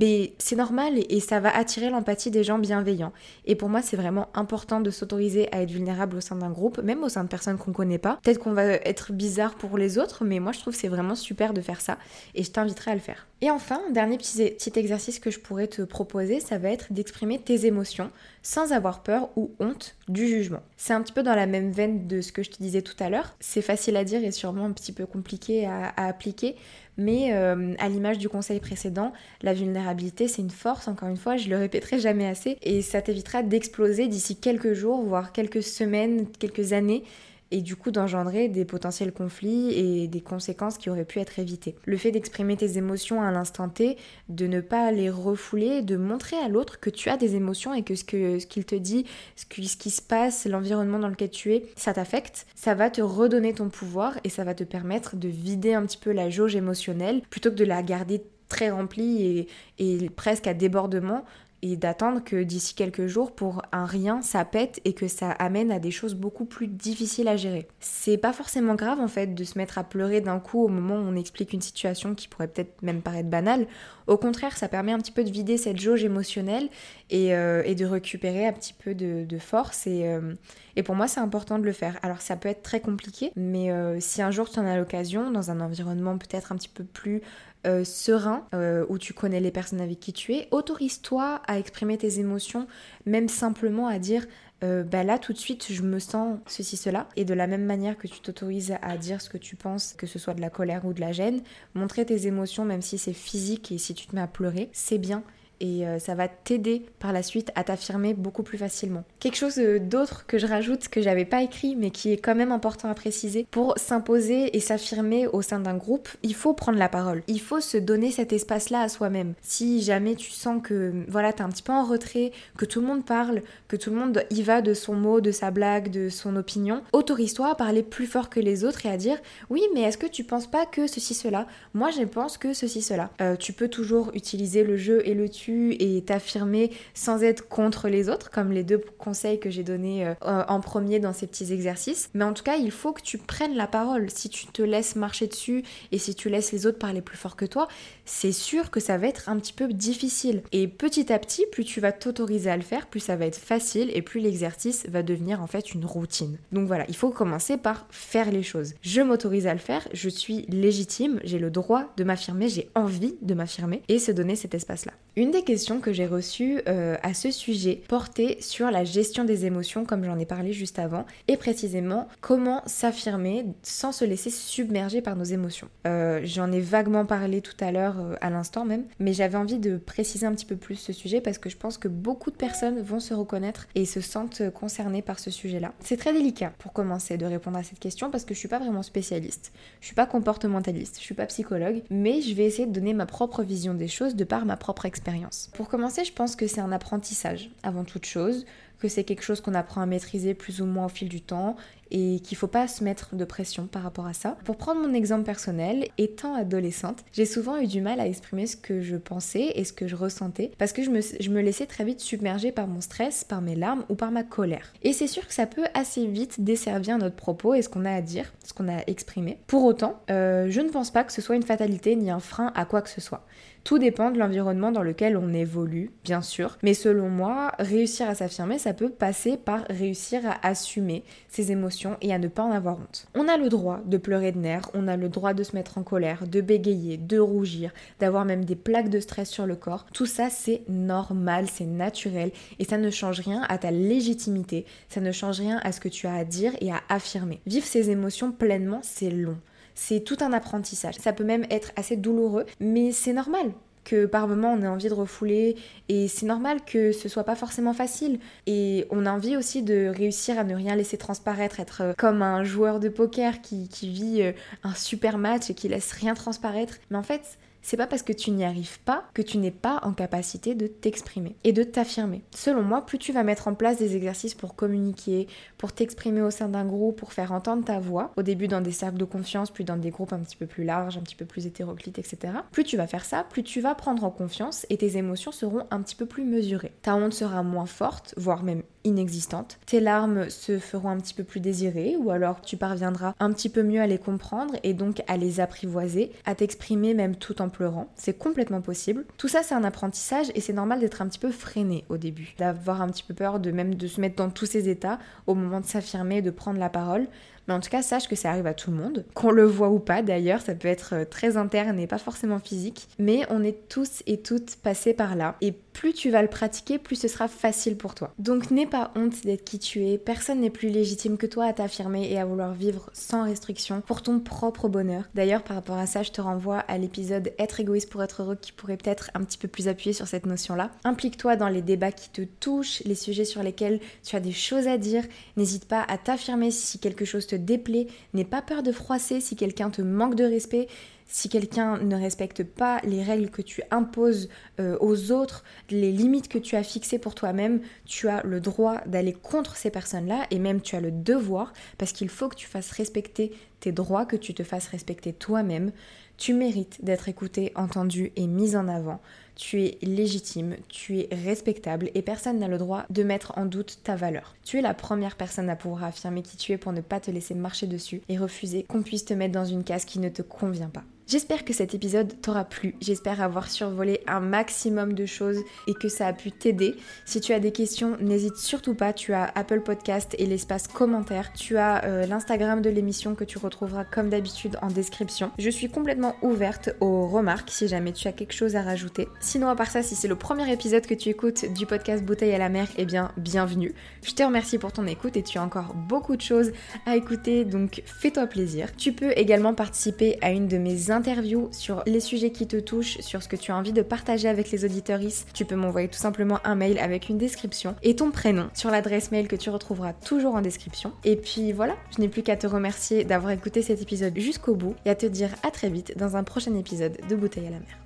mais 0.00 0.34
c'est 0.38 0.56
normal 0.56 0.94
et, 1.08 1.20
ça 1.20 1.40
va 1.40 1.54
attirer 1.56 1.90
l'empathie 1.90 2.30
des 2.30 2.44
gens 2.44 2.58
bienveillants. 2.58 3.12
Et 3.46 3.56
pour 3.56 3.68
moi, 3.68 3.82
c'est 3.82 3.96
vraiment 3.96 4.28
important 4.34 4.80
de 4.80 4.90
s'autoriser 4.90 5.52
à 5.52 5.62
être 5.62 5.70
vulnérable 5.70 6.16
au 6.16 6.20
sein 6.20 6.36
d'un 6.36 6.50
groupe, 6.50 6.78
même 6.78 7.02
au 7.02 7.08
sein 7.08 7.24
de 7.24 7.28
personnes 7.28 7.58
qu'on 7.58 7.72
connaît 7.72 7.98
pas. 7.98 8.18
Peut-être 8.22 8.38
qu'on 8.38 8.52
va 8.52 8.64
être 8.64 9.12
bizarre 9.12 9.54
pour 9.54 9.78
les 9.78 9.98
autres, 9.98 10.24
mais 10.24 10.38
moi 10.38 10.52
je 10.52 10.60
trouve 10.60 10.74
c'est 10.74 10.88
vraiment 10.88 11.14
super 11.14 11.52
de 11.52 11.60
faire 11.60 11.80
ça 11.80 11.98
et 12.34 12.42
je 12.42 12.50
t'inviterai 12.50 12.92
à 12.92 12.94
le 12.94 13.00
faire. 13.00 13.26
Et 13.42 13.50
enfin, 13.50 13.80
dernier 13.92 14.16
petit, 14.16 14.72
exercice 14.76 15.18
que 15.18 15.30
je 15.30 15.40
pourrais 15.40 15.66
te 15.66 15.82
proposer, 15.82 16.40
ça 16.40 16.56
va 16.56 16.70
être 16.70 16.94
d'exprimer 16.94 17.38
tes 17.38 17.66
émotions 17.66 18.10
sans 18.42 18.72
avoir 18.72 19.02
peur 19.02 19.28
ou 19.36 19.50
honte 19.60 19.94
du 20.08 20.26
jugement. 20.26 20.62
C'est 20.78 20.94
un 20.94 21.02
petit 21.02 21.12
peu 21.12 21.22
dans 21.22 21.34
la 21.34 21.46
même 21.46 21.70
veine 21.70 22.06
de 22.06 22.22
ce 22.22 22.32
que 22.32 22.42
je 22.42 22.50
te 22.50 22.62
disais 22.62 22.80
tout 22.80 22.94
à 22.98 23.10
l'heure. 23.10 23.34
C'est 23.38 23.60
facile 23.60 23.96
à 23.98 24.04
dire 24.04 24.24
et 24.24 24.30
sûrement 24.30 24.64
un 24.64 24.72
petit 24.72 24.92
peu 24.92 25.04
compliqué 25.04 25.66
à, 25.66 25.92
appliquer, 25.96 26.56
mais 26.96 27.34
euh, 27.34 27.74
à 27.78 27.90
l'image 27.90 28.16
du 28.16 28.30
conseil 28.30 28.58
précédent, 28.58 29.12
la 29.42 29.52
vulnérabilité 29.52 30.28
c'est 30.28 30.40
une 30.40 30.48
force, 30.48 30.88
encore 30.88 31.10
une 31.10 31.18
fois, 31.18 31.36
je 31.36 31.50
le 31.50 31.58
répéterai 31.58 32.00
jamais 32.00 32.26
assez, 32.26 32.56
et 32.62 32.80
ça 32.80 33.02
t'évitera 33.02 33.42
d'exploser 33.42 34.08
d'ici 34.08 34.36
quelques 34.36 34.72
jours, 34.72 35.02
voire 35.02 35.32
quelques 35.32 35.62
semaines, 35.62 36.26
quelques 36.38 36.72
années 36.72 37.04
et 37.50 37.62
du 37.62 37.76
coup 37.76 37.90
d'engendrer 37.90 38.48
des 38.48 38.64
potentiels 38.64 39.12
conflits 39.12 39.72
et 39.72 40.08
des 40.08 40.20
conséquences 40.20 40.78
qui 40.78 40.90
auraient 40.90 41.04
pu 41.04 41.20
être 41.20 41.38
évitées. 41.38 41.76
Le 41.84 41.96
fait 41.96 42.10
d'exprimer 42.10 42.56
tes 42.56 42.76
émotions 42.78 43.22
à 43.22 43.30
l'instant 43.30 43.68
T, 43.68 43.96
de 44.28 44.46
ne 44.46 44.60
pas 44.60 44.90
les 44.90 45.10
refouler, 45.10 45.82
de 45.82 45.96
montrer 45.96 46.36
à 46.36 46.48
l'autre 46.48 46.80
que 46.80 46.90
tu 46.90 47.08
as 47.08 47.16
des 47.16 47.36
émotions 47.36 47.74
et 47.74 47.82
que 47.82 47.94
ce 47.94 48.04
qu'il 48.04 48.64
te 48.64 48.74
dit, 48.74 49.06
ce, 49.36 49.44
ce 49.62 49.76
qui 49.76 49.90
se 49.90 50.02
passe, 50.02 50.46
l'environnement 50.46 50.98
dans 50.98 51.08
lequel 51.08 51.30
tu 51.30 51.54
es, 51.54 51.66
ça 51.76 51.92
t'affecte, 51.92 52.46
ça 52.54 52.74
va 52.74 52.90
te 52.90 53.00
redonner 53.00 53.54
ton 53.54 53.68
pouvoir 53.68 54.18
et 54.24 54.28
ça 54.28 54.44
va 54.44 54.54
te 54.54 54.64
permettre 54.64 55.16
de 55.16 55.28
vider 55.28 55.74
un 55.74 55.86
petit 55.86 55.98
peu 55.98 56.12
la 56.12 56.30
jauge 56.30 56.56
émotionnelle 56.56 57.22
plutôt 57.30 57.50
que 57.50 57.56
de 57.56 57.64
la 57.64 57.82
garder 57.82 58.22
très 58.48 58.70
remplie 58.70 59.22
et, 59.22 59.48
et 59.78 60.10
presque 60.10 60.46
à 60.46 60.54
débordement 60.54 61.24
et 61.72 61.76
d'attendre 61.76 62.22
que 62.22 62.42
d'ici 62.42 62.74
quelques 62.74 63.06
jours, 63.06 63.32
pour 63.32 63.62
un 63.72 63.84
rien, 63.84 64.22
ça 64.22 64.44
pète 64.44 64.80
et 64.84 64.92
que 64.92 65.08
ça 65.08 65.30
amène 65.30 65.70
à 65.70 65.78
des 65.78 65.90
choses 65.90 66.14
beaucoup 66.14 66.44
plus 66.44 66.66
difficiles 66.66 67.28
à 67.28 67.36
gérer. 67.36 67.68
C'est 67.80 68.18
pas 68.18 68.32
forcément 68.32 68.74
grave 68.74 69.00
en 69.00 69.08
fait 69.08 69.34
de 69.34 69.44
se 69.44 69.58
mettre 69.58 69.78
à 69.78 69.84
pleurer 69.84 70.20
d'un 70.20 70.38
coup 70.38 70.62
au 70.62 70.68
moment 70.68 70.96
où 70.96 71.04
on 71.08 71.16
explique 71.16 71.52
une 71.52 71.60
situation 71.60 72.14
qui 72.14 72.28
pourrait 72.28 72.48
peut-être 72.48 72.82
même 72.82 73.02
paraître 73.02 73.28
banale. 73.28 73.66
Au 74.06 74.16
contraire, 74.16 74.56
ça 74.56 74.68
permet 74.68 74.92
un 74.92 74.98
petit 74.98 75.12
peu 75.12 75.24
de 75.24 75.30
vider 75.30 75.56
cette 75.56 75.80
jauge 75.80 76.04
émotionnelle 76.04 76.68
et, 77.10 77.34
euh, 77.34 77.74
de 77.74 77.84
récupérer 77.84 78.46
un 78.46 78.52
petit 78.52 78.72
peu 78.72 78.94
de, 78.94 79.38
force. 79.38 79.86
Et, 79.86 80.06
euh, 80.06 80.34
et, 80.76 80.82
pour 80.82 80.94
moi, 80.94 81.08
c'est 81.08 81.20
important 81.20 81.58
de 81.58 81.64
le 81.64 81.72
faire. 81.72 81.98
Alors, 82.02 82.20
ça 82.20 82.36
peut 82.36 82.48
être 82.48 82.62
très 82.62 82.80
compliqué, 82.80 83.32
mais 83.36 83.70
euh, 83.70 83.98
si 84.00 84.22
un 84.22 84.30
jour 84.30 84.48
tu 84.48 84.58
en 84.58 84.66
as 84.66 84.76
l'occasion, 84.76 85.30
dans 85.30 85.50
un 85.50 85.60
environnement 85.60 86.16
peut-être 86.16 86.52
un 86.52 86.56
petit 86.56 86.68
peu 86.68 86.84
plus 86.84 87.20
euh, 87.66 87.84
serein, 87.84 88.46
euh, 88.54 88.86
où 88.88 88.98
tu 88.98 89.12
connais 89.12 89.40
les 89.40 89.50
personnes 89.50 89.80
avec 89.80 90.00
qui 90.00 90.12
tu 90.12 90.34
es, 90.34 90.48
autorise-toi 90.50 91.42
à 91.46 91.58
exprimer 91.58 91.98
tes 91.98 92.20
émotions, 92.20 92.66
même 93.06 93.28
simplement 93.28 93.88
à 93.88 93.98
dire 93.98 94.26
euh, 94.64 94.82
bah 94.82 95.04
là 95.04 95.18
tout 95.18 95.34
de 95.34 95.38
suite 95.38 95.66
je 95.70 95.82
me 95.82 95.98
sens 95.98 96.38
ceci, 96.46 96.76
cela. 96.76 97.08
Et 97.16 97.24
de 97.24 97.34
la 97.34 97.46
même 97.46 97.64
manière 97.64 97.98
que 97.98 98.06
tu 98.06 98.20
t'autorises 98.20 98.74
à 98.80 98.96
dire 98.96 99.20
ce 99.20 99.28
que 99.28 99.38
tu 99.38 99.56
penses, 99.56 99.94
que 99.94 100.06
ce 100.06 100.18
soit 100.18 100.34
de 100.34 100.40
la 100.40 100.50
colère 100.50 100.86
ou 100.86 100.92
de 100.92 101.00
la 101.00 101.12
gêne, 101.12 101.42
montrer 101.74 102.06
tes 102.06 102.26
émotions 102.26 102.64
même 102.64 102.82
si 102.82 102.98
c'est 102.98 103.12
physique 103.12 103.72
et 103.72 103.78
si 103.78 103.94
tu 103.94 104.06
te 104.06 104.14
mets 104.14 104.22
à 104.22 104.26
pleurer, 104.26 104.70
c'est 104.72 104.98
bien 104.98 105.22
et 105.60 105.86
euh, 105.86 105.98
ça 105.98 106.14
va 106.14 106.28
t'aider 106.28 106.82
par 106.98 107.12
la 107.12 107.22
suite 107.22 107.50
à 107.54 107.64
t'affirmer 107.64 108.14
beaucoup 108.14 108.42
plus 108.42 108.58
facilement. 108.58 109.04
Quelque 109.20 109.36
chose 109.36 109.58
euh, 109.58 109.78
d'autre 109.78 110.26
que 110.26 110.38
je 110.38 110.46
rajoute 110.46 110.88
que 110.88 111.00
j'avais 111.00 111.24
pas 111.24 111.42
écrit 111.42 111.76
mais 111.76 111.90
qui 111.90 112.12
est 112.12 112.16
quand 112.16 112.34
même 112.34 112.52
important 112.52 112.88
à 112.88 112.94
préciser 112.94 113.46
pour 113.50 113.74
s'imposer 113.78 114.56
et 114.56 114.60
s'affirmer 114.60 115.26
au 115.26 115.42
sein 115.42 115.60
d'un 115.60 115.76
groupe, 115.76 116.08
il 116.22 116.34
faut 116.34 116.52
prendre 116.52 116.78
la 116.78 116.88
parole. 116.88 117.22
Il 117.28 117.40
faut 117.40 117.60
se 117.60 117.76
donner 117.76 118.10
cet 118.10 118.32
espace-là 118.32 118.82
à 118.82 118.88
soi-même. 118.88 119.34
Si 119.42 119.82
jamais 119.82 120.14
tu 120.14 120.30
sens 120.30 120.60
que 120.62 120.92
voilà, 121.08 121.32
tu 121.32 121.38
es 121.38 121.42
un 121.42 121.48
petit 121.48 121.62
peu 121.62 121.72
en 121.72 121.84
retrait, 121.84 122.32
que 122.56 122.64
tout 122.64 122.80
le 122.80 122.86
monde 122.86 123.04
parle, 123.04 123.42
que 123.68 123.76
tout 123.76 123.90
le 123.90 123.96
monde 123.96 124.24
y 124.30 124.42
va 124.42 124.62
de 124.62 124.74
son 124.74 124.94
mot, 124.94 125.20
de 125.20 125.30
sa 125.30 125.50
blague, 125.50 125.90
de 125.90 126.08
son 126.08 126.36
opinion, 126.36 126.82
autorise-toi 126.92 127.50
à 127.50 127.54
parler 127.54 127.82
plus 127.82 128.06
fort 128.06 128.30
que 128.30 128.40
les 128.40 128.64
autres 128.64 128.86
et 128.86 128.90
à 128.90 128.96
dire 128.96 129.18
"Oui, 129.50 129.62
mais 129.74 129.82
est-ce 129.82 129.98
que 129.98 130.06
tu 130.06 130.24
penses 130.24 130.46
pas 130.46 130.66
que 130.66 130.86
ceci 130.86 131.14
cela? 131.14 131.46
Moi, 131.74 131.90
je 131.90 132.02
pense 132.02 132.38
que 132.38 132.52
ceci 132.52 132.82
cela." 132.82 133.10
Euh, 133.20 133.36
tu 133.36 133.52
peux 133.52 133.68
toujours 133.68 134.10
utiliser 134.14 134.64
le 134.64 134.76
jeu 134.76 135.02
et 135.04 135.14
le 135.14 135.28
tu 135.28 135.45
et 135.52 136.02
t'affirmer 136.02 136.70
sans 136.94 137.22
être 137.22 137.48
contre 137.48 137.88
les 137.88 138.08
autres, 138.08 138.30
comme 138.30 138.52
les 138.52 138.64
deux 138.64 138.82
conseils 138.98 139.38
que 139.38 139.50
j'ai 139.50 139.62
donnés 139.62 140.06
euh, 140.06 140.14
en 140.48 140.60
premier 140.60 140.98
dans 140.98 141.12
ces 141.12 141.26
petits 141.26 141.52
exercices. 141.52 142.10
Mais 142.14 142.24
en 142.24 142.32
tout 142.32 142.42
cas, 142.42 142.56
il 142.56 142.70
faut 142.70 142.92
que 142.92 143.02
tu 143.02 143.18
prennes 143.18 143.54
la 143.54 143.66
parole. 143.66 144.10
Si 144.10 144.28
tu 144.28 144.46
te 144.46 144.62
laisses 144.62 144.96
marcher 144.96 145.26
dessus 145.26 145.64
et 145.92 145.98
si 145.98 146.14
tu 146.14 146.28
laisses 146.28 146.52
les 146.52 146.66
autres 146.66 146.78
parler 146.78 147.00
plus 147.00 147.16
fort 147.16 147.36
que 147.36 147.44
toi, 147.44 147.68
c'est 148.04 148.32
sûr 148.32 148.70
que 148.70 148.80
ça 148.80 148.98
va 148.98 149.06
être 149.06 149.28
un 149.28 149.36
petit 149.38 149.52
peu 149.52 149.68
difficile. 149.68 150.42
Et 150.52 150.68
petit 150.68 151.12
à 151.12 151.18
petit, 151.18 151.46
plus 151.52 151.64
tu 151.64 151.80
vas 151.80 151.92
t'autoriser 151.92 152.50
à 152.50 152.56
le 152.56 152.62
faire, 152.62 152.86
plus 152.86 153.00
ça 153.00 153.16
va 153.16 153.26
être 153.26 153.36
facile 153.36 153.90
et 153.94 154.02
plus 154.02 154.20
l'exercice 154.20 154.86
va 154.88 155.02
devenir 155.02 155.42
en 155.42 155.46
fait 155.46 155.74
une 155.74 155.84
routine. 155.84 156.38
Donc 156.52 156.66
voilà, 156.66 156.84
il 156.88 156.96
faut 156.96 157.10
commencer 157.10 157.56
par 157.56 157.86
faire 157.90 158.30
les 158.30 158.42
choses. 158.42 158.74
Je 158.82 159.00
m'autorise 159.00 159.46
à 159.46 159.52
le 159.52 159.58
faire, 159.58 159.86
je 159.92 160.08
suis 160.08 160.42
légitime, 160.48 161.20
j'ai 161.24 161.38
le 161.38 161.50
droit 161.50 161.84
de 161.96 162.04
m'affirmer, 162.04 162.48
j'ai 162.48 162.70
envie 162.74 163.16
de 163.22 163.34
m'affirmer 163.34 163.82
et 163.88 163.98
se 163.98 164.12
donner 164.12 164.36
cet 164.36 164.54
espace-là. 164.54 164.92
Une 165.16 165.30
des 165.36 165.42
questions 165.42 165.80
que 165.80 165.92
j'ai 165.92 166.06
reçues 166.06 166.62
euh, 166.66 166.96
à 167.02 167.12
ce 167.12 167.30
sujet 167.30 167.82
portait 167.88 168.38
sur 168.40 168.70
la 168.70 168.84
gestion 168.84 169.24
des 169.24 169.44
émotions, 169.44 169.84
comme 169.84 170.02
j'en 170.02 170.18
ai 170.18 170.24
parlé 170.24 170.54
juste 170.54 170.78
avant, 170.78 171.04
et 171.28 171.36
précisément 171.36 172.08
comment 172.22 172.62
s'affirmer 172.64 173.44
sans 173.62 173.92
se 173.92 174.06
laisser 174.06 174.30
submerger 174.30 175.02
par 175.02 175.14
nos 175.14 175.24
émotions. 175.24 175.68
Euh, 175.86 176.20
j'en 176.24 176.50
ai 176.52 176.60
vaguement 176.60 177.04
parlé 177.04 177.42
tout 177.42 177.56
à 177.60 177.70
l'heure, 177.70 178.00
euh, 178.00 178.14
à 178.22 178.30
l'instant 178.30 178.64
même, 178.64 178.84
mais 178.98 179.12
j'avais 179.12 179.36
envie 179.36 179.58
de 179.58 179.76
préciser 179.76 180.24
un 180.26 180.32
petit 180.32 180.46
peu 180.46 180.56
plus 180.56 180.76
ce 180.76 180.94
sujet 180.94 181.20
parce 181.20 181.36
que 181.36 181.50
je 181.50 181.58
pense 181.58 181.76
que 181.76 181.88
beaucoup 181.88 182.30
de 182.30 182.36
personnes 182.36 182.80
vont 182.80 183.00
se 183.00 183.12
reconnaître 183.12 183.68
et 183.74 183.84
se 183.84 184.00
sentent 184.00 184.48
concernées 184.50 185.02
par 185.02 185.18
ce 185.18 185.30
sujet-là. 185.30 185.74
C'est 185.80 185.98
très 185.98 186.14
délicat 186.14 186.54
pour 186.58 186.72
commencer 186.72 187.18
de 187.18 187.26
répondre 187.26 187.58
à 187.58 187.62
cette 187.62 187.78
question 187.78 188.10
parce 188.10 188.24
que 188.24 188.32
je 188.32 188.38
suis 188.38 188.48
pas 188.48 188.58
vraiment 188.58 188.82
spécialiste, 188.82 189.52
je 189.82 189.86
suis 189.86 189.94
pas 189.94 190.06
comportementaliste, 190.06 190.96
je 190.98 191.04
suis 191.04 191.14
pas 191.14 191.26
psychologue, 191.26 191.82
mais 191.90 192.22
je 192.22 192.34
vais 192.34 192.44
essayer 192.44 192.66
de 192.66 192.72
donner 192.72 192.94
ma 192.94 193.04
propre 193.04 193.42
vision 193.42 193.74
des 193.74 193.88
choses 193.88 194.16
de 194.16 194.24
par 194.24 194.46
ma 194.46 194.56
propre 194.56 194.86
expérience. 194.86 195.25
Pour 195.54 195.68
commencer, 195.68 196.04
je 196.04 196.12
pense 196.12 196.36
que 196.36 196.46
c'est 196.46 196.60
un 196.60 196.72
apprentissage 196.72 197.50
avant 197.62 197.84
toute 197.84 198.06
chose, 198.06 198.44
que 198.78 198.88
c'est 198.88 199.04
quelque 199.04 199.22
chose 199.22 199.40
qu'on 199.40 199.54
apprend 199.54 199.80
à 199.80 199.86
maîtriser 199.86 200.34
plus 200.34 200.60
ou 200.60 200.66
moins 200.66 200.86
au 200.86 200.88
fil 200.88 201.08
du 201.08 201.20
temps 201.20 201.56
et 201.90 202.20
qu'il 202.20 202.36
faut 202.36 202.46
pas 202.46 202.68
se 202.68 202.82
mettre 202.82 203.14
de 203.14 203.24
pression 203.24 203.66
par 203.66 203.82
rapport 203.82 204.06
à 204.06 204.12
ça. 204.12 204.36
Pour 204.44 204.56
prendre 204.56 204.80
mon 204.80 204.94
exemple 204.94 205.24
personnel, 205.24 205.88
étant 205.98 206.34
adolescente, 206.34 207.04
j'ai 207.12 207.24
souvent 207.24 207.58
eu 207.58 207.66
du 207.66 207.80
mal 207.80 208.00
à 208.00 208.06
exprimer 208.06 208.46
ce 208.46 208.56
que 208.56 208.80
je 208.80 208.96
pensais 208.96 209.52
et 209.54 209.64
ce 209.64 209.72
que 209.72 209.86
je 209.86 209.96
ressentais 209.96 210.50
parce 210.58 210.72
que 210.72 210.82
je 210.82 210.90
me, 210.90 211.40
laissais 211.40 211.66
très 211.66 211.84
vite 211.84 212.00
submerger 212.00 212.52
par 212.52 212.66
mon 212.66 212.80
stress, 212.80 213.24
par 213.24 213.40
mes 213.40 213.54
larmes 213.54 213.84
ou 213.88 213.94
par 213.94 214.10
ma 214.10 214.22
colère. 214.22 214.72
Et 214.82 214.92
c'est 214.92 215.06
sûr 215.06 215.26
que 215.26 215.34
ça 215.34 215.46
peut 215.46 215.66
assez 215.74 216.06
vite 216.06 216.40
desservir 216.42 216.98
notre 216.98 217.16
propos 217.16 217.54
et 217.54 217.62
ce 217.62 217.68
qu'on 217.68 217.84
a 217.84 217.92
à 217.92 218.00
dire, 218.00 218.32
ce 218.44 218.52
qu'on 218.52 218.68
a 218.68 218.82
exprimé. 218.86 219.38
Pour 219.46 219.64
autant, 219.64 220.00
euh, 220.10 220.46
je 220.50 220.60
ne 220.60 220.70
pense 220.70 220.90
pas 220.90 221.04
que 221.04 221.12
ce 221.12 221.22
soit 221.22 221.36
une 221.36 221.42
fatalité 221.42 221.94
ni 221.94 222.10
un 222.10 222.20
frein 222.20 222.52
à 222.54 222.64
quoi 222.64 222.82
que 222.82 222.90
ce 222.90 223.00
soit. 223.00 223.24
Tout 223.66 223.80
dépend 223.80 224.12
de 224.12 224.18
l'environnement 224.20 224.70
dans 224.70 224.84
lequel 224.84 225.16
on 225.16 225.34
évolue, 225.34 225.90
bien 226.04 226.22
sûr, 226.22 226.56
mais 226.62 226.72
selon 226.72 227.08
moi, 227.08 227.50
réussir 227.58 228.08
à 228.08 228.14
s'affirmer, 228.14 228.58
ça 228.66 228.74
peut 228.74 228.90
passer 228.90 229.36
par 229.36 229.64
réussir 229.70 230.22
à 230.26 230.44
assumer 230.44 231.04
ses 231.28 231.52
émotions 231.52 231.96
et 232.00 232.12
à 232.12 232.18
ne 232.18 232.26
pas 232.26 232.42
en 232.42 232.50
avoir 232.50 232.80
honte. 232.80 233.06
On 233.14 233.28
a 233.28 233.36
le 233.36 233.48
droit 233.48 233.78
de 233.84 233.96
pleurer 233.96 234.32
de 234.32 234.40
nerfs, 234.40 234.68
on 234.74 234.88
a 234.88 234.96
le 234.96 235.08
droit 235.08 235.34
de 235.34 235.44
se 235.44 235.54
mettre 235.54 235.78
en 235.78 235.84
colère, 235.84 236.26
de 236.26 236.40
bégayer, 236.40 236.96
de 236.96 237.20
rougir, 237.20 237.70
d'avoir 238.00 238.24
même 238.24 238.44
des 238.44 238.56
plaques 238.56 238.88
de 238.88 238.98
stress 238.98 239.30
sur 239.30 239.46
le 239.46 239.54
corps. 239.54 239.86
Tout 239.92 240.04
ça, 240.04 240.30
c'est 240.30 240.62
normal, 240.68 241.46
c'est 241.48 241.64
naturel 241.64 242.32
et 242.58 242.64
ça 242.64 242.76
ne 242.76 242.90
change 242.90 243.20
rien 243.20 243.46
à 243.48 243.56
ta 243.56 243.70
légitimité, 243.70 244.66
ça 244.88 245.00
ne 245.00 245.12
change 245.12 245.38
rien 245.38 245.60
à 245.62 245.70
ce 245.70 245.78
que 245.78 245.88
tu 245.88 246.08
as 246.08 246.14
à 246.16 246.24
dire 246.24 246.50
et 246.60 246.72
à 246.72 246.80
affirmer. 246.88 247.40
Vivre 247.46 247.66
ces 247.66 247.90
émotions 247.90 248.32
pleinement, 248.32 248.80
c'est 248.82 249.10
long 249.10 249.38
c'est 249.78 250.00
tout 250.00 250.16
un 250.20 250.32
apprentissage. 250.32 250.94
Ça 250.94 251.12
peut 251.12 251.22
même 251.22 251.44
être 251.50 251.70
assez 251.76 251.96
douloureux, 251.96 252.46
mais 252.60 252.92
c'est 252.92 253.12
normal 253.12 253.52
que 253.86 254.04
par 254.04 254.26
moments 254.26 254.52
on 254.52 254.62
ait 254.62 254.66
envie 254.66 254.88
de 254.88 254.94
refouler 254.94 255.56
et 255.88 256.08
c'est 256.08 256.26
normal 256.26 256.58
que 256.66 256.92
ce 256.92 257.08
soit 257.08 257.24
pas 257.24 257.36
forcément 257.36 257.72
facile 257.72 258.18
et 258.46 258.86
on 258.90 259.06
a 259.06 259.12
envie 259.12 259.36
aussi 259.36 259.62
de 259.62 259.86
réussir 259.86 260.38
à 260.38 260.44
ne 260.44 260.54
rien 260.54 260.74
laisser 260.74 260.98
transparaître, 260.98 261.60
être 261.60 261.82
euh, 261.82 261.92
comme 261.96 262.20
un 262.20 262.42
joueur 262.44 262.80
de 262.80 262.88
poker 262.88 263.40
qui, 263.40 263.68
qui 263.68 263.88
vit 263.88 264.22
euh, 264.22 264.32
un 264.64 264.74
super 264.74 265.18
match 265.18 265.48
et 265.50 265.54
qui 265.54 265.68
laisse 265.68 265.92
rien 265.92 266.14
transparaître. 266.14 266.74
Mais 266.90 266.96
en 266.96 267.02
fait, 267.02 267.38
c'est 267.66 267.76
pas 267.76 267.88
parce 267.88 268.04
que 268.04 268.12
tu 268.12 268.30
n'y 268.30 268.44
arrives 268.44 268.78
pas 268.82 269.02
que 269.12 269.22
tu 269.22 269.38
n'es 269.38 269.50
pas 269.50 269.80
en 269.82 269.92
capacité 269.92 270.54
de 270.54 270.68
t'exprimer 270.68 271.34
et 271.42 271.52
de 271.52 271.64
t'affirmer. 271.64 272.22
Selon 272.30 272.62
moi, 272.62 272.86
plus 272.86 272.96
tu 272.96 273.10
vas 273.10 273.24
mettre 273.24 273.48
en 273.48 273.56
place 273.56 273.76
des 273.76 273.96
exercices 273.96 274.34
pour 274.34 274.54
communiquer, 274.54 275.26
pour 275.58 275.72
t'exprimer 275.72 276.22
au 276.22 276.30
sein 276.30 276.48
d'un 276.48 276.64
groupe, 276.64 276.96
pour 276.96 277.12
faire 277.12 277.32
entendre 277.32 277.64
ta 277.64 277.80
voix, 277.80 278.12
au 278.16 278.22
début 278.22 278.46
dans 278.46 278.60
des 278.60 278.70
cercles 278.70 278.98
de 278.98 279.04
confiance, 279.04 279.50
puis 279.50 279.64
dans 279.64 279.76
des 279.76 279.90
groupes 279.90 280.12
un 280.12 280.20
petit 280.20 280.36
peu 280.36 280.46
plus 280.46 280.62
larges, 280.62 280.96
un 280.96 281.00
petit 281.00 281.16
peu 281.16 281.24
plus 281.24 281.44
hétéroclites, 281.44 281.98
etc. 281.98 282.34
Plus 282.52 282.62
tu 282.62 282.76
vas 282.76 282.86
faire 282.86 283.04
ça, 283.04 283.24
plus 283.28 283.42
tu 283.42 283.60
vas 283.60 283.74
prendre 283.74 284.04
en 284.04 284.10
confiance 284.10 284.64
et 284.70 284.76
tes 284.76 284.96
émotions 284.96 285.32
seront 285.32 285.66
un 285.72 285.82
petit 285.82 285.96
peu 285.96 286.06
plus 286.06 286.24
mesurées. 286.24 286.70
Ta 286.82 286.94
honte 286.94 287.14
sera 287.14 287.42
moins 287.42 287.66
forte, 287.66 288.14
voire 288.16 288.44
même 288.44 288.62
inexistante. 288.86 289.58
Tes 289.66 289.80
larmes 289.80 290.30
se 290.30 290.58
feront 290.58 290.88
un 290.88 290.98
petit 290.98 291.14
peu 291.14 291.24
plus 291.24 291.40
désirées 291.40 291.96
ou 291.98 292.10
alors 292.10 292.40
tu 292.40 292.56
parviendras 292.56 293.14
un 293.20 293.32
petit 293.32 293.48
peu 293.48 293.62
mieux 293.62 293.80
à 293.80 293.86
les 293.86 293.98
comprendre 293.98 294.54
et 294.62 294.72
donc 294.72 295.02
à 295.08 295.16
les 295.16 295.40
apprivoiser, 295.40 296.12
à 296.24 296.34
t'exprimer 296.34 296.94
même 296.94 297.16
tout 297.16 297.42
en 297.42 297.48
pleurant. 297.48 297.88
C'est 297.96 298.18
complètement 298.18 298.60
possible. 298.60 299.04
Tout 299.18 299.28
ça 299.28 299.42
c'est 299.42 299.54
un 299.54 299.64
apprentissage 299.64 300.28
et 300.34 300.40
c'est 300.40 300.52
normal 300.52 300.80
d'être 300.80 301.02
un 301.02 301.08
petit 301.08 301.18
peu 301.18 301.30
freiné 301.30 301.84
au 301.88 301.96
début, 301.96 302.34
d'avoir 302.38 302.80
un 302.80 302.88
petit 302.88 303.02
peu 303.02 303.14
peur 303.14 303.40
de 303.40 303.50
même 303.50 303.74
de 303.74 303.86
se 303.86 304.00
mettre 304.00 304.16
dans 304.16 304.30
tous 304.30 304.46
ces 304.46 304.68
états 304.68 304.98
au 305.26 305.34
moment 305.34 305.60
de 305.60 305.66
s'affirmer, 305.66 306.22
de 306.22 306.30
prendre 306.30 306.58
la 306.58 306.70
parole. 306.70 307.08
Mais 307.48 307.54
en 307.54 307.60
tout 307.60 307.70
cas, 307.70 307.82
sache 307.82 308.08
que 308.08 308.16
ça 308.16 308.30
arrive 308.30 308.46
à 308.46 308.54
tout 308.54 308.70
le 308.70 308.76
monde. 308.76 309.04
Qu'on 309.14 309.30
le 309.30 309.44
voit 309.44 309.70
ou 309.70 309.78
pas 309.78 310.02
d'ailleurs, 310.02 310.40
ça 310.40 310.54
peut 310.54 310.68
être 310.68 310.94
euh, 310.94 311.04
très 311.04 311.36
interne 311.36 311.78
et 311.78 311.86
pas 311.86 311.98
forcément 311.98 312.38
physique. 312.38 312.88
Mais 312.98 313.24
on 313.30 313.42
est 313.42 313.68
tous 313.68 314.02
et 314.06 314.18
toutes 314.18 314.56
passés 314.56 314.94
par 314.94 315.16
là. 315.16 315.36
Et 315.40 315.52
plus 315.52 315.92
tu 315.92 316.10
vas 316.10 316.22
le 316.22 316.28
pratiquer, 316.28 316.78
plus 316.78 316.96
ce 316.96 317.08
sera 317.08 317.28
facile 317.28 317.76
pour 317.76 317.94
toi. 317.94 318.14
Donc 318.18 318.50
n'aie 318.50 318.66
pas 318.66 318.92
honte 318.96 319.22
d'être 319.24 319.44
qui 319.44 319.58
tu 319.58 319.86
es. 319.86 319.98
Personne 319.98 320.40
n'est 320.40 320.50
plus 320.50 320.70
légitime 320.70 321.18
que 321.18 321.26
toi 321.26 321.44
à 321.44 321.52
t'affirmer 321.52 322.10
et 322.10 322.18
à 322.18 322.24
vouloir 322.24 322.54
vivre 322.54 322.88
sans 322.94 323.24
restriction 323.24 323.82
pour 323.82 324.02
ton 324.02 324.18
propre 324.18 324.68
bonheur. 324.68 325.04
D'ailleurs, 325.14 325.42
par 325.42 325.56
rapport 325.56 325.76
à 325.76 325.86
ça, 325.86 326.02
je 326.02 326.12
te 326.12 326.20
renvoie 326.20 326.60
à 326.60 326.78
l'épisode 326.78 327.32
Être 327.38 327.60
égoïste 327.60 327.90
pour 327.90 328.02
être 328.02 328.22
heureux 328.22 328.38
qui 328.40 328.52
pourrait 328.52 328.78
peut-être 328.78 329.10
un 329.14 329.22
petit 329.22 329.36
peu 329.36 329.48
plus 329.48 329.68
appuyer 329.68 329.92
sur 329.92 330.08
cette 330.08 330.24
notion-là. 330.26 330.70
Implique-toi 330.84 331.36
dans 331.36 331.48
les 331.48 331.62
débats 331.62 331.92
qui 331.92 332.08
te 332.08 332.22
touchent, 332.22 332.82
les 332.86 332.94
sujets 332.94 333.26
sur 333.26 333.42
lesquels 333.42 333.80
tu 334.02 334.16
as 334.16 334.20
des 334.20 334.32
choses 334.32 334.68
à 334.68 334.78
dire. 334.78 335.04
N'hésite 335.36 335.66
pas 335.66 335.84
à 335.88 335.98
t'affirmer 335.98 336.50
si 336.50 336.78
quelque 336.78 337.04
chose 337.04 337.26
te 337.26 337.35
déplaît, 337.36 337.86
n'aie 338.14 338.24
pas 338.24 338.42
peur 338.42 338.62
de 338.62 338.72
froisser 338.72 339.20
si 339.20 339.36
quelqu'un 339.36 339.70
te 339.70 339.82
manque 339.82 340.14
de 340.14 340.24
respect, 340.24 340.68
si 341.08 341.28
quelqu'un 341.28 341.78
ne 341.78 341.96
respecte 341.96 342.42
pas 342.42 342.80
les 342.82 343.02
règles 343.02 343.30
que 343.30 343.42
tu 343.42 343.62
imposes 343.70 344.28
euh, 344.58 344.76
aux 344.80 345.12
autres, 345.12 345.44
les 345.70 345.92
limites 345.92 346.28
que 346.28 346.38
tu 346.38 346.56
as 346.56 346.64
fixées 346.64 346.98
pour 346.98 347.14
toi-même, 347.14 347.60
tu 347.84 348.08
as 348.08 348.22
le 348.24 348.40
droit 348.40 348.80
d'aller 348.86 349.12
contre 349.12 349.56
ces 349.56 349.70
personnes-là 349.70 350.26
et 350.30 350.38
même 350.38 350.60
tu 350.60 350.74
as 350.74 350.80
le 350.80 350.90
devoir 350.90 351.52
parce 351.78 351.92
qu'il 351.92 352.08
faut 352.08 352.28
que 352.28 352.34
tu 352.34 352.46
fasses 352.46 352.72
respecter 352.72 353.32
tes 353.60 353.72
droits, 353.72 354.04
que 354.04 354.16
tu 354.16 354.34
te 354.34 354.42
fasses 354.42 354.68
respecter 354.68 355.12
toi-même. 355.12 355.70
Tu 356.16 356.34
mérites 356.34 356.84
d'être 356.84 357.08
écouté, 357.08 357.52
entendu 357.54 358.12
et 358.16 358.26
mis 358.26 358.56
en 358.56 358.68
avant 358.68 359.00
tu 359.36 359.62
es 359.62 359.78
légitime, 359.82 360.56
tu 360.68 360.98
es 360.98 361.08
respectable 361.12 361.90
et 361.94 362.02
personne 362.02 362.38
n'a 362.38 362.48
le 362.48 362.58
droit 362.58 362.84
de 362.90 363.02
mettre 363.02 363.32
en 363.36 363.44
doute 363.44 363.78
ta 363.84 363.94
valeur. 363.94 364.34
Tu 364.42 364.58
es 364.58 364.62
la 364.62 364.74
première 364.74 365.16
personne 365.16 365.50
à 365.50 365.56
pouvoir 365.56 365.84
affirmer 365.84 366.22
qui 366.22 366.36
tu 366.36 366.52
es 366.52 366.58
pour 366.58 366.72
ne 366.72 366.80
pas 366.80 367.00
te 367.00 367.10
laisser 367.10 367.34
marcher 367.34 367.66
dessus 367.66 368.00
et 368.08 368.18
refuser 368.18 368.64
qu'on 368.64 368.82
puisse 368.82 369.04
te 369.04 369.14
mettre 369.14 369.34
dans 369.34 369.44
une 369.44 369.62
case 369.62 369.84
qui 369.84 370.00
ne 370.00 370.08
te 370.08 370.22
convient 370.22 370.70
pas. 370.70 370.84
J'espère 371.08 371.44
que 371.44 371.52
cet 371.52 371.72
épisode 371.72 372.20
t'aura 372.20 372.42
plu, 372.42 372.74
j'espère 372.80 373.22
avoir 373.22 373.48
survolé 373.48 374.00
un 374.08 374.18
maximum 374.18 374.92
de 374.92 375.06
choses 375.06 375.38
et 375.68 375.74
que 375.74 375.88
ça 375.88 376.08
a 376.08 376.12
pu 376.12 376.32
t'aider. 376.32 376.74
Si 377.04 377.20
tu 377.20 377.32
as 377.32 377.38
des 377.38 377.52
questions, 377.52 377.96
n'hésite 378.00 378.34
surtout 378.38 378.74
pas, 378.74 378.92
tu 378.92 379.12
as 379.12 379.30
Apple 379.36 379.60
Podcast 379.60 380.16
et 380.18 380.26
l'espace 380.26 380.66
commentaire, 380.66 381.32
tu 381.32 381.58
as 381.58 381.84
euh, 381.84 382.06
l'Instagram 382.06 382.60
de 382.60 382.70
l'émission 382.70 383.14
que 383.14 383.22
tu 383.22 383.38
retrouveras 383.38 383.84
comme 383.84 384.10
d'habitude 384.10 384.58
en 384.62 384.66
description. 384.66 385.30
Je 385.38 385.48
suis 385.48 385.68
complètement 385.68 386.05
ouverte 386.22 386.70
aux 386.80 387.08
remarques 387.08 387.50
si 387.50 387.68
jamais 387.68 387.92
tu 387.92 388.06
as 388.08 388.12
quelque 388.12 388.32
chose 388.32 388.56
à 388.56 388.62
rajouter. 388.62 389.08
Sinon 389.20 389.48
à 389.48 389.56
part 389.56 389.70
ça, 389.70 389.82
si 389.82 389.94
c'est 389.94 390.08
le 390.08 390.16
premier 390.16 390.50
épisode 390.52 390.86
que 390.86 390.94
tu 390.94 391.08
écoutes 391.08 391.52
du 391.52 391.66
podcast 391.66 392.04
Bouteille 392.04 392.34
à 392.34 392.38
la 392.38 392.48
mer, 392.48 392.68
eh 392.76 392.84
bien 392.84 393.10
bienvenue. 393.16 393.74
Je 394.02 394.12
te 394.12 394.22
remercie 394.22 394.58
pour 394.58 394.72
ton 394.72 394.86
écoute 394.86 395.16
et 395.16 395.22
tu 395.22 395.38
as 395.38 395.42
encore 395.42 395.74
beaucoup 395.74 396.16
de 396.16 396.22
choses 396.22 396.52
à 396.86 396.96
écouter, 396.96 397.44
donc 397.44 397.82
fais-toi 397.84 398.26
plaisir. 398.26 398.74
Tu 398.76 398.92
peux 398.92 399.12
également 399.16 399.54
participer 399.54 400.18
à 400.22 400.30
une 400.30 400.48
de 400.48 400.58
mes 400.58 400.90
interviews 400.90 401.48
sur 401.52 401.82
les 401.86 402.00
sujets 402.00 402.30
qui 402.30 402.46
te 402.46 402.56
touchent, 402.56 402.98
sur 403.00 403.22
ce 403.22 403.28
que 403.28 403.36
tu 403.36 403.52
as 403.52 403.56
envie 403.56 403.72
de 403.72 403.82
partager 403.82 404.28
avec 404.28 404.50
les 404.50 404.64
auditoristes. 404.64 405.28
Tu 405.32 405.44
peux 405.44 405.56
m'envoyer 405.56 405.88
tout 405.88 405.98
simplement 405.98 406.38
un 406.44 406.54
mail 406.54 406.78
avec 406.78 407.08
une 407.08 407.18
description 407.18 407.74
et 407.82 407.96
ton 407.96 408.10
prénom 408.10 408.48
sur 408.54 408.70
l'adresse 408.70 409.10
mail 409.10 409.28
que 409.28 409.36
tu 409.36 409.50
retrouveras 409.50 409.92
toujours 409.92 410.34
en 410.34 410.40
description. 410.40 410.92
Et 411.04 411.16
puis 411.16 411.52
voilà, 411.52 411.76
je 411.94 412.00
n'ai 412.00 412.08
plus 412.08 412.22
qu'à 412.22 412.36
te 412.36 412.46
remercier 412.46 413.04
d'avoir 413.04 413.32
écouté 413.32 413.62
cet 413.62 413.82
épisode 413.82 414.18
jusqu'au 414.18 414.54
bout 414.54 414.74
et 414.84 414.90
à 414.90 414.94
te 414.94 415.06
dire 415.06 415.30
à 415.42 415.50
très 415.50 415.68
vite 415.68 415.95
dans 415.96 416.16
un 416.16 416.24
prochain 416.24 416.54
épisode 416.54 416.98
de 417.08 417.16
Bouteille 417.16 417.46
à 417.46 417.50
la 417.50 417.58
mer. 417.58 417.85